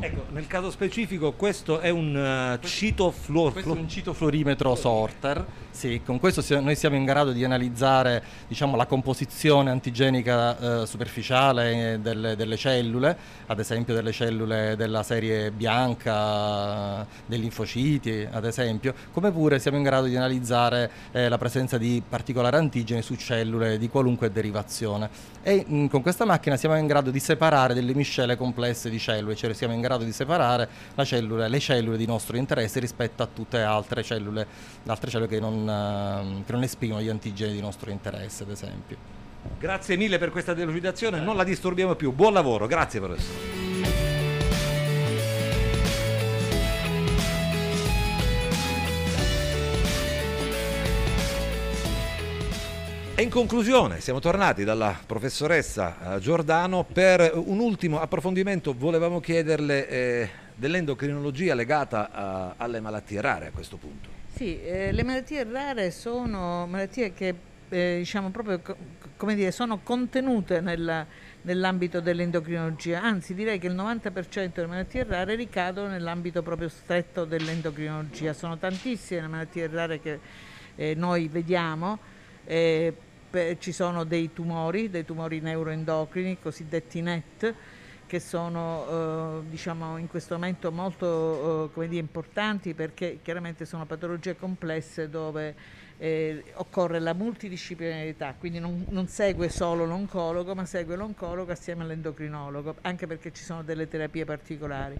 Ecco, 0.00 0.24
nel 0.30 0.46
caso 0.46 0.70
specifico 0.70 1.32
questo 1.32 1.80
è 1.80 1.90
un 1.90 2.58
uh, 2.60 2.66
citofluor... 2.66 3.52
questo 3.52 3.74
è 3.74 3.78
un 3.78 3.88
citofluorimetro 3.88 4.74
sorter, 4.74 5.46
sì, 5.78 6.00
con 6.04 6.18
questo 6.18 6.42
noi 6.60 6.74
siamo 6.74 6.96
in 6.96 7.04
grado 7.04 7.30
di 7.30 7.44
analizzare 7.44 8.20
diciamo, 8.48 8.74
la 8.74 8.86
composizione 8.86 9.70
antigenica 9.70 10.82
eh, 10.82 10.86
superficiale 10.86 12.00
delle, 12.02 12.34
delle, 12.34 12.56
cellule, 12.56 13.16
ad 13.46 13.60
esempio 13.60 13.94
delle 13.94 14.10
cellule 14.10 14.74
della 14.76 15.04
serie 15.04 15.52
bianca, 15.52 17.06
dei 17.26 17.38
linfociti 17.38 18.26
ad 18.28 18.44
esempio, 18.44 18.92
come 19.12 19.30
pure 19.30 19.60
siamo 19.60 19.76
in 19.76 19.84
grado 19.84 20.06
di 20.06 20.16
analizzare 20.16 20.90
eh, 21.12 21.28
la 21.28 21.38
presenza 21.38 21.78
di 21.78 22.02
particolari 22.06 22.56
antigeni 22.56 23.00
su 23.00 23.14
cellule 23.14 23.78
di 23.78 23.88
qualunque 23.88 24.32
derivazione. 24.32 25.08
E 25.44 25.64
mh, 25.64 25.86
con 25.86 26.02
questa 26.02 26.24
macchina 26.24 26.56
siamo 26.56 26.76
in 26.76 26.88
grado 26.88 27.12
di 27.12 27.20
separare 27.20 27.72
delle 27.72 27.94
miscele 27.94 28.36
complesse 28.36 28.90
di 28.90 28.97
cellule, 28.98 29.34
cioè 29.34 29.52
siamo 29.54 29.74
in 29.74 29.80
grado 29.80 30.04
di 30.04 30.12
separare 30.12 30.68
cellula, 31.04 31.48
le 31.48 31.60
cellule 31.60 31.96
di 31.96 32.06
nostro 32.06 32.36
interesse 32.36 32.80
rispetto 32.80 33.22
a 33.22 33.28
tutte 33.32 33.62
altre 33.62 34.02
cellule, 34.02 34.46
altre 34.86 35.10
cellule 35.10 35.28
che 35.28 35.40
non, 35.40 35.62
uh, 35.62 36.44
che 36.44 36.52
non 36.52 36.62
esprimono 36.62 37.00
gli 37.00 37.08
antigeni 37.08 37.52
di 37.52 37.60
nostro 37.60 37.90
interesse 37.90 38.42
ad 38.42 38.50
esempio. 38.50 38.96
Grazie 39.58 39.96
mille 39.96 40.18
per 40.18 40.30
questa 40.30 40.54
delucidazione, 40.54 41.20
non 41.20 41.36
la 41.36 41.44
disturbiamo 41.44 41.94
più, 41.94 42.12
buon 42.12 42.32
lavoro, 42.32 42.66
grazie 42.66 43.00
professore. 43.00 43.57
E 53.18 53.22
in 53.22 53.30
conclusione 53.30 54.00
siamo 54.00 54.20
tornati 54.20 54.62
dalla 54.62 54.96
professoressa 55.04 56.14
eh, 56.14 56.20
Giordano 56.20 56.84
per 56.84 57.32
un 57.34 57.58
ultimo 57.58 57.98
approfondimento. 57.98 58.72
Volevamo 58.78 59.18
chiederle 59.18 59.88
eh, 59.88 60.28
dell'endocrinologia 60.54 61.54
legata 61.54 62.52
eh, 62.52 62.54
alle 62.58 62.78
malattie 62.78 63.20
rare 63.20 63.48
a 63.48 63.50
questo 63.50 63.76
punto. 63.76 64.08
Sì, 64.32 64.62
eh, 64.62 64.92
le 64.92 65.02
malattie 65.02 65.42
rare 65.42 65.90
sono 65.90 66.64
malattie 66.68 67.12
che 67.12 67.34
eh, 67.68 67.96
diciamo 67.98 68.30
proprio 68.30 68.60
come 69.16 69.34
dire, 69.34 69.50
sono 69.50 69.80
contenute 69.82 70.60
nella, 70.60 71.04
nell'ambito 71.42 72.00
dell'endocrinologia, 72.00 73.02
anzi 73.02 73.34
direi 73.34 73.58
che 73.58 73.66
il 73.66 73.74
90% 73.74 74.52
delle 74.54 74.68
malattie 74.68 75.02
rare 75.02 75.34
ricadono 75.34 75.88
nell'ambito 75.88 76.44
proprio 76.44 76.68
stretto 76.68 77.24
dell'endocrinologia. 77.24 78.32
Sono 78.32 78.58
tantissime 78.58 79.22
le 79.22 79.26
malattie 79.26 79.66
rare 79.66 80.00
che 80.00 80.20
eh, 80.76 80.94
noi 80.94 81.26
vediamo. 81.26 81.98
Eh, 82.44 82.94
ci 83.58 83.72
sono 83.72 84.04
dei 84.04 84.32
tumori, 84.32 84.90
dei 84.90 85.04
tumori 85.04 85.40
neuroendocrini, 85.40 86.38
cosiddetti 86.40 87.00
NET, 87.00 87.54
che 88.06 88.20
sono 88.20 89.42
eh, 89.44 89.50
diciamo 89.50 89.98
in 89.98 90.08
questo 90.08 90.34
momento 90.34 90.72
molto 90.72 91.70
eh, 91.76 91.88
dire, 91.88 92.00
importanti 92.00 92.72
perché 92.72 93.18
chiaramente 93.22 93.66
sono 93.66 93.84
patologie 93.84 94.34
complesse 94.34 95.10
dove 95.10 95.54
eh, 95.98 96.42
occorre 96.54 97.00
la 97.00 97.12
multidisciplinarità, 97.12 98.34
quindi 98.38 98.60
non, 98.60 98.86
non, 98.88 99.08
segue 99.08 99.50
solo 99.50 99.84
l'oncologo 99.84 100.54
ma 100.54 100.64
segue 100.64 100.96
l'oncologo 100.96 101.52
assieme 101.52 101.82
all'endocrinologo, 101.82 102.76
anche 102.80 103.06
perché 103.06 103.32
ci 103.32 103.44
sono 103.44 103.62
delle 103.62 103.86
terapie 103.88 104.24
particolari. 104.24 104.96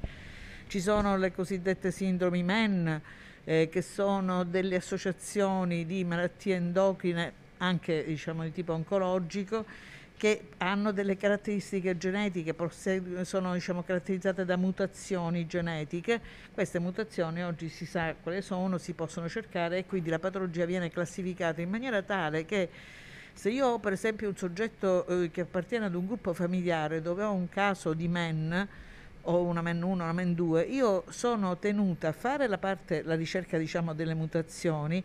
Ci 0.67 0.81
sono 0.81 1.17
le 1.17 1.33
cosiddette 1.33 1.91
sindromi 1.91 2.43
MEN, 2.43 3.01
eh, 3.45 3.69
che 3.71 3.81
sono 3.81 4.45
delle 4.45 4.77
associazioni 4.77 5.87
di 5.87 6.05
malattie 6.05 6.57
endocrine 6.57 7.47
anche 7.59 8.05
diciamo, 8.05 8.43
di 8.43 8.53
tipo 8.53 8.73
oncologico, 8.73 9.65
che 10.17 10.49
hanno 10.59 10.91
delle 10.91 11.17
caratteristiche 11.17 11.97
genetiche, 11.97 12.55
sono 13.23 13.55
diciamo, 13.55 13.83
caratterizzate 13.83 14.45
da 14.45 14.57
mutazioni 14.57 15.47
genetiche. 15.47 16.21
Queste 16.53 16.81
mutazioni 16.81 17.45
oggi 17.45 17.69
si 17.69 17.87
sa 17.87 18.15
quali 18.21 18.43
sono, 18.43 18.79
si 18.79 18.95
possono 18.95 19.29
cercare 19.29 19.79
e 19.79 19.87
quindi 19.87 20.11
la 20.11 20.19
patologia 20.19 20.65
viene 20.65 20.91
classificata 20.91 21.61
in 21.61 21.71
maniera 21.71 22.03
tale 22.03 22.45
che 22.45 22.69
se 23.33 23.51
io 23.51 23.69
ho 23.69 23.79
per 23.79 23.93
esempio 23.93 24.29
un 24.29 24.37
soggetto 24.37 25.07
eh, 25.07 25.31
che 25.31 25.43
appartiene 25.43 25.85
ad 25.85 25.95
un 25.95 26.07
gruppo 26.07 26.33
familiare 26.35 27.01
dove 27.01 27.23
ho 27.23 27.33
un 27.33 27.49
caso 27.49 27.93
di 27.93 28.09
MEN, 28.09 28.69
o 29.23 29.43
una 29.43 29.63
MEN 29.63 29.83
1, 29.83 30.03
una 30.03 30.13
MEN 30.13 30.35
2, 30.35 30.63
io 30.63 31.05
sono 31.11 31.57
tenuta 31.59 32.09
a 32.09 32.13
fare 32.13 32.49
la, 32.49 32.59
parte, 32.59 33.03
la 33.03 33.15
ricerca 33.15 33.57
diciamo, 33.57 33.93
delle 33.95 34.15
mutazioni 34.15 35.05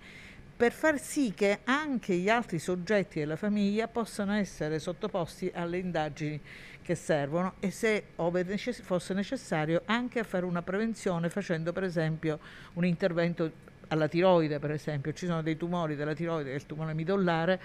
per 0.56 0.72
far 0.72 1.00
sì 1.00 1.34
che 1.36 1.60
anche 1.64 2.16
gli 2.16 2.30
altri 2.30 2.60
soggetti 2.60 3.20
della 3.20 3.36
famiglia 3.36 3.88
possano 3.88 4.34
essere 4.34 4.80
sottoposti 4.80 5.52
alle 5.54 5.78
indagini 5.78 6.40
che 6.82 6.96
servono 6.96 7.54
e 7.60 7.72
se 7.72 8.04
fosse 8.82 9.14
necessario 9.14 9.82
anche 9.86 10.20
a 10.20 10.24
fare 10.24 10.46
una 10.46 10.62
prevenzione 10.62 11.30
facendo 11.30 11.72
per 11.74 11.84
esempio 11.84 12.40
un 12.74 12.86
intervento 12.86 13.52
alla 13.88 14.08
tiroide 14.08 14.60
per 14.60 14.72
esempio 14.72 15.14
ci 15.14 15.26
sono 15.26 15.42
dei 15.42 15.58
tumori 15.58 15.96
della 15.96 16.14
tiroide 16.14 16.54
il 16.54 16.66
tumore 16.66 16.94
midollare 16.94 17.60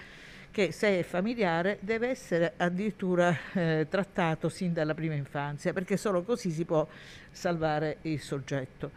che 0.51 0.72
se 0.72 0.98
è 0.98 1.03
familiare 1.03 1.79
deve 1.81 2.09
essere 2.09 2.55
addirittura 2.57 3.37
eh, 3.53 3.87
trattato 3.88 4.48
sin 4.48 4.72
dalla 4.72 4.94
prima 4.94 5.14
infanzia 5.14 5.72
perché 5.72 5.96
solo 5.96 6.22
così 6.22 6.51
si 6.51 6.64
può 6.64 6.87
salvare 7.31 7.98
il 8.03 8.20
soggetto. 8.20 8.90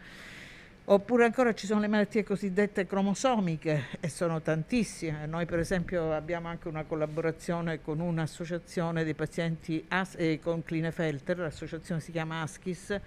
Oppure 0.84 1.26
ancora 1.26 1.54
ci 1.54 1.68
sono 1.68 1.80
le 1.80 1.88
malattie 1.88 2.24
cosiddette 2.24 2.88
cromosomiche 2.88 3.90
e 4.00 4.10
sono 4.10 4.42
tantissime. 4.42 5.28
Noi 5.28 5.46
per 5.46 5.60
esempio 5.60 6.12
abbiamo 6.12 6.48
anche 6.48 6.68
una 6.68 6.86
collaborazione 6.86 7.82
con 7.82 8.00
un'associazione 8.00 9.04
dei 9.04 9.14
pazienti 9.14 9.86
As- 9.90 10.16
eh, 10.18 10.40
con 10.42 10.64
Klinefelter, 10.64 11.38
l'associazione 11.38 12.02
si 12.02 12.12
chiama 12.12 12.42
ASCIS 12.42 13.00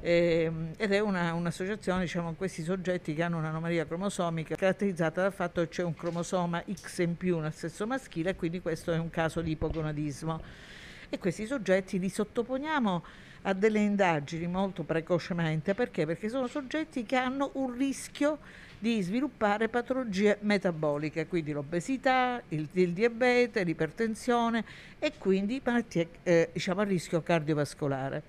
eh, 0.00 0.52
ed 0.76 0.92
è 0.92 1.00
una, 1.00 1.34
un'associazione 1.34 2.02
diciamo, 2.02 2.26
con 2.26 2.36
questi 2.36 2.62
soggetti 2.62 3.14
che 3.14 3.22
hanno 3.24 3.38
un'anomalia 3.38 3.84
cromosomica 3.84 4.54
caratterizzata 4.54 5.22
dal 5.22 5.32
fatto 5.32 5.60
che 5.62 5.68
c'è 5.68 5.82
un 5.82 5.94
cromosoma 5.94 6.62
X 6.72 6.98
in 7.00 7.16
più 7.16 7.40
nel 7.40 7.52
sesso 7.52 7.84
maschile 7.84 8.30
e 8.30 8.36
quindi 8.36 8.60
questo 8.60 8.92
è 8.92 8.98
un 8.98 9.10
caso 9.10 9.40
di 9.40 9.50
ipogonadismo. 9.50 10.40
E 11.14 11.18
questi 11.18 11.44
soggetti 11.44 11.98
li 11.98 12.08
sottoponiamo 12.08 13.04
a 13.42 13.52
delle 13.52 13.80
indagini 13.80 14.46
molto 14.46 14.82
precocemente 14.82 15.74
perché? 15.74 16.06
Perché 16.06 16.30
sono 16.30 16.46
soggetti 16.46 17.02
che 17.04 17.16
hanno 17.16 17.50
un 17.56 17.76
rischio 17.76 18.38
di 18.78 18.98
sviluppare 19.02 19.68
patologie 19.68 20.38
metaboliche, 20.40 21.26
quindi 21.26 21.52
l'obesità, 21.52 22.40
il, 22.48 22.66
il 22.72 22.94
diabete, 22.94 23.62
l'ipertensione 23.62 24.64
e 24.98 25.12
quindi 25.18 25.60
malattie 25.62 26.08
eh, 26.22 26.48
diciamo, 26.50 26.80
a 26.80 26.84
rischio 26.84 27.20
cardiovascolare. 27.20 28.22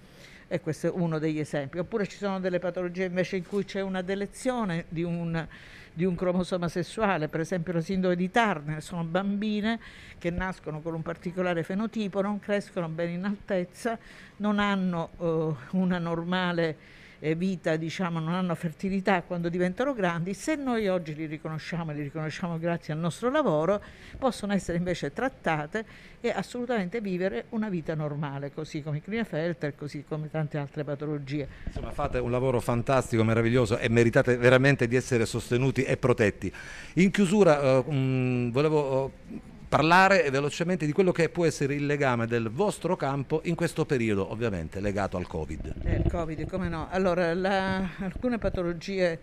E 0.50 0.60
questo 0.60 0.88
è 0.88 0.92
uno 0.94 1.20
degli 1.20 1.40
esempi. 1.40 1.78
Oppure 1.78 2.06
ci 2.06 2.18
sono 2.18 2.42
delle 2.42 2.60
patologie 2.60 3.06
invece 3.06 3.38
in 3.38 3.48
cui 3.48 3.64
c'è 3.64 3.80
una 3.80 4.02
delezione 4.02 4.88
di 4.90 5.04
un 5.04 5.48
di 5.94 6.06
un 6.06 6.16
cromosoma 6.16 6.68
sessuale, 6.68 7.28
per 7.28 7.40
esempio 7.40 7.74
la 7.74 7.82
sindrome 7.82 8.16
di 8.16 8.32
Turner, 8.32 8.82
sono 8.82 9.04
bambine 9.04 9.80
che 10.18 10.32
nascono 10.32 10.82
con 10.82 10.94
un 10.94 11.02
particolare 11.02 11.64
fenotipo, 11.64 12.22
non 12.22 12.40
crescono 12.40 12.88
bene 12.88 13.12
in 13.12 13.26
altezza, 13.26 13.98
non 14.38 14.60
hanno 14.60 15.10
uh, 15.18 15.56
una 15.78 16.00
normale 16.00 16.70
eh, 16.70 17.03
vita, 17.36 17.78
diciamo, 17.78 18.20
non 18.20 18.34
hanno 18.34 18.54
fertilità 18.54 19.22
quando 19.24 19.48
diventano 19.48 19.94
grandi, 19.94 20.34
se 20.34 20.56
noi 20.56 20.90
oggi 20.90 21.16
li 21.16 21.26
riconosciamo 21.26 21.92
e 21.92 21.94
li 21.94 22.04
riconosciamo 22.04 22.58
grazie 22.60 22.92
al 22.92 23.00
nostro 23.00 23.32
lavoro, 23.32 23.82
possono 24.20 24.52
essere 24.52 24.78
invece 24.78 25.14
trattate 25.14 25.86
e 26.20 26.30
assolutamente 26.30 27.00
vivere 27.00 27.46
una 27.50 27.70
vita 27.70 27.96
normale, 27.96 28.52
così 28.52 28.84
come 28.84 28.98
i 28.98 29.02
Klinefelter, 29.02 29.74
così 29.74 30.04
come 30.06 30.30
tante 30.30 30.58
altre 30.58 30.84
patologie. 30.84 31.48
Insomma, 31.68 31.92
fate 31.92 32.18
un 32.18 32.30
lavoro 32.30 32.60
fantastico, 32.60 33.24
meraviglioso 33.24 33.78
e 33.78 33.88
meritate 33.88 34.36
veramente 34.36 34.88
di 34.88 34.98
essere 34.98 35.26
sostenuti 35.26 35.84
e 35.84 35.96
protetti. 35.96 36.52
In 36.96 37.10
chiusura, 37.10 37.80
uh, 37.80 37.90
um, 37.90 38.52
volevo... 38.52 39.52
Parlare 39.74 40.30
velocemente 40.30 40.86
di 40.86 40.92
quello 40.92 41.12
che 41.12 41.30
può 41.30 41.48
essere 41.48 41.74
il 41.74 41.88
legame 41.88 42.28
del 42.28 42.52
vostro 42.52 42.96
campo 42.96 43.42
in 43.46 43.56
questo 43.56 43.88
periodo, 43.88 44.32
ovviamente 44.32 44.80
legato 44.80 45.18
al 45.18 45.26
Covid. 45.26 45.74
Eh, 45.84 45.96
il 45.96 46.08
Covid, 46.08 46.48
come 46.48 46.70
no. 46.70 46.90
Allora, 46.92 47.34
la, 47.34 47.78
alcune 47.98 48.38
patologie 48.38 49.20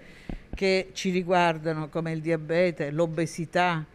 che 0.53 0.91
ci 0.93 1.11
riguardano 1.11 1.89
come 1.89 2.11
il 2.11 2.21
diabete, 2.21 2.91
l'obesità, 2.91 3.87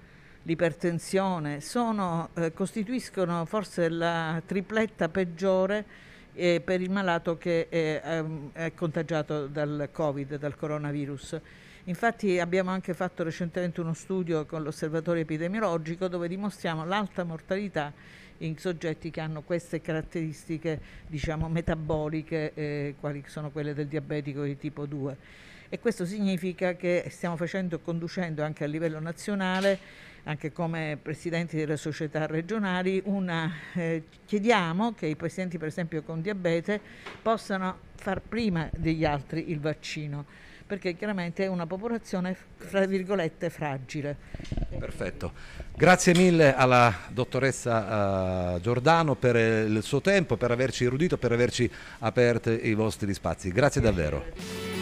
l'ipertensione, 0.43 1.59
sono, 1.59 2.29
eh, 2.35 2.53
costituiscono 2.53 3.43
forse 3.43 3.89
la 3.89 4.41
tripletta 4.45 5.09
peggiore 5.09 5.85
eh, 6.35 6.61
per 6.63 6.81
il 6.81 6.91
malato 6.91 7.37
che 7.37 7.67
è, 7.69 8.01
ehm, 8.03 8.51
è 8.53 8.73
contagiato 8.73 9.47
dal 9.47 9.89
Covid, 9.91 10.37
dal 10.37 10.55
coronavirus. 10.55 11.39
Infatti 11.85 12.39
abbiamo 12.39 12.71
anche 12.71 12.93
fatto 12.93 13.23
recentemente 13.23 13.79
uno 13.79 13.93
studio 13.93 14.45
con 14.45 14.63
l'osservatorio 14.63 15.21
epidemiologico 15.21 16.07
dove 16.07 16.27
dimostriamo 16.27 16.83
l'alta 16.83 17.23
mortalità 17.23 17.93
in 18.39 18.57
soggetti 18.57 19.11
che 19.11 19.21
hanno 19.21 19.43
queste 19.43 19.81
caratteristiche 19.81 20.79
diciamo, 21.07 21.47
metaboliche, 21.47 22.53
eh, 22.53 22.95
quali 22.99 23.23
sono 23.27 23.51
quelle 23.51 23.73
del 23.73 23.87
diabetico 23.87 24.43
di 24.43 24.57
tipo 24.57 24.85
2. 24.85 25.17
E 25.69 25.79
questo 25.79 26.05
significa 26.05 26.75
che 26.75 27.05
stiamo 27.09 27.35
facendo, 27.37 27.79
conducendo 27.79 28.43
anche 28.43 28.63
a 28.63 28.67
livello 28.67 28.99
nazionale, 28.99 29.77
anche 30.25 30.51
come 30.51 30.97
presidenti 31.01 31.55
delle 31.55 31.77
società 31.77 32.25
regionali, 32.25 33.01
una, 33.05 33.51
eh, 33.73 34.03
chiediamo 34.25 34.93
che 34.93 35.07
i 35.07 35.15
presidenti 35.15 35.57
per 35.57 35.67
esempio 35.67 36.03
con 36.03 36.21
diabete 36.21 36.79
possano 37.21 37.79
far 37.95 38.21
prima 38.21 38.69
degli 38.73 39.05
altri 39.05 39.51
il 39.51 39.59
vaccino 39.59 40.43
perché 40.67 40.95
chiaramente 40.95 41.43
è 41.43 41.47
una 41.47 41.67
popolazione 41.67 42.35
fra 42.57 42.85
virgolette 42.85 43.49
fragile. 43.51 44.17
Perfetto, 44.77 45.33
grazie 45.75 46.15
mille 46.15 46.55
alla 46.55 46.93
dottoressa 47.09 48.55
uh, 48.55 48.59
Giordano 48.61 49.15
per 49.15 49.35
il 49.35 49.83
suo 49.83 50.01
tempo, 50.01 50.37
per 50.37 50.49
averci 50.51 50.85
erudito, 50.85 51.17
per 51.17 51.31
averci 51.31 51.69
aperto 51.99 52.51
i 52.51 52.73
vostri 52.73 53.13
spazi. 53.13 53.51
Grazie 53.51 53.81
davvero. 53.81 54.74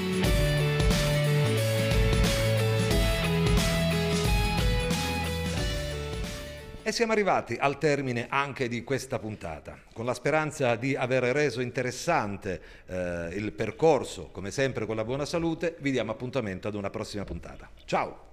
Siamo 6.93 7.11
arrivati 7.11 7.57
al 7.59 7.79
termine 7.79 8.27
anche 8.29 8.67
di 8.69 8.83
questa 8.83 9.17
puntata, 9.17 9.77
con 9.93 10.05
la 10.05 10.13
speranza 10.13 10.75
di 10.75 10.95
aver 10.95 11.23
reso 11.23 11.59
interessante 11.59 12.61
eh, 12.85 13.29
il 13.33 13.51
percorso, 13.51 14.29
come 14.31 14.51
sempre 14.51 14.85
con 14.85 14.95
la 14.95 15.03
buona 15.03 15.25
salute, 15.25 15.75
vi 15.79 15.91
diamo 15.91 16.11
appuntamento 16.11 16.67
ad 16.67 16.75
una 16.75 16.91
prossima 16.91 17.23
puntata. 17.23 17.69
Ciao! 17.85 18.32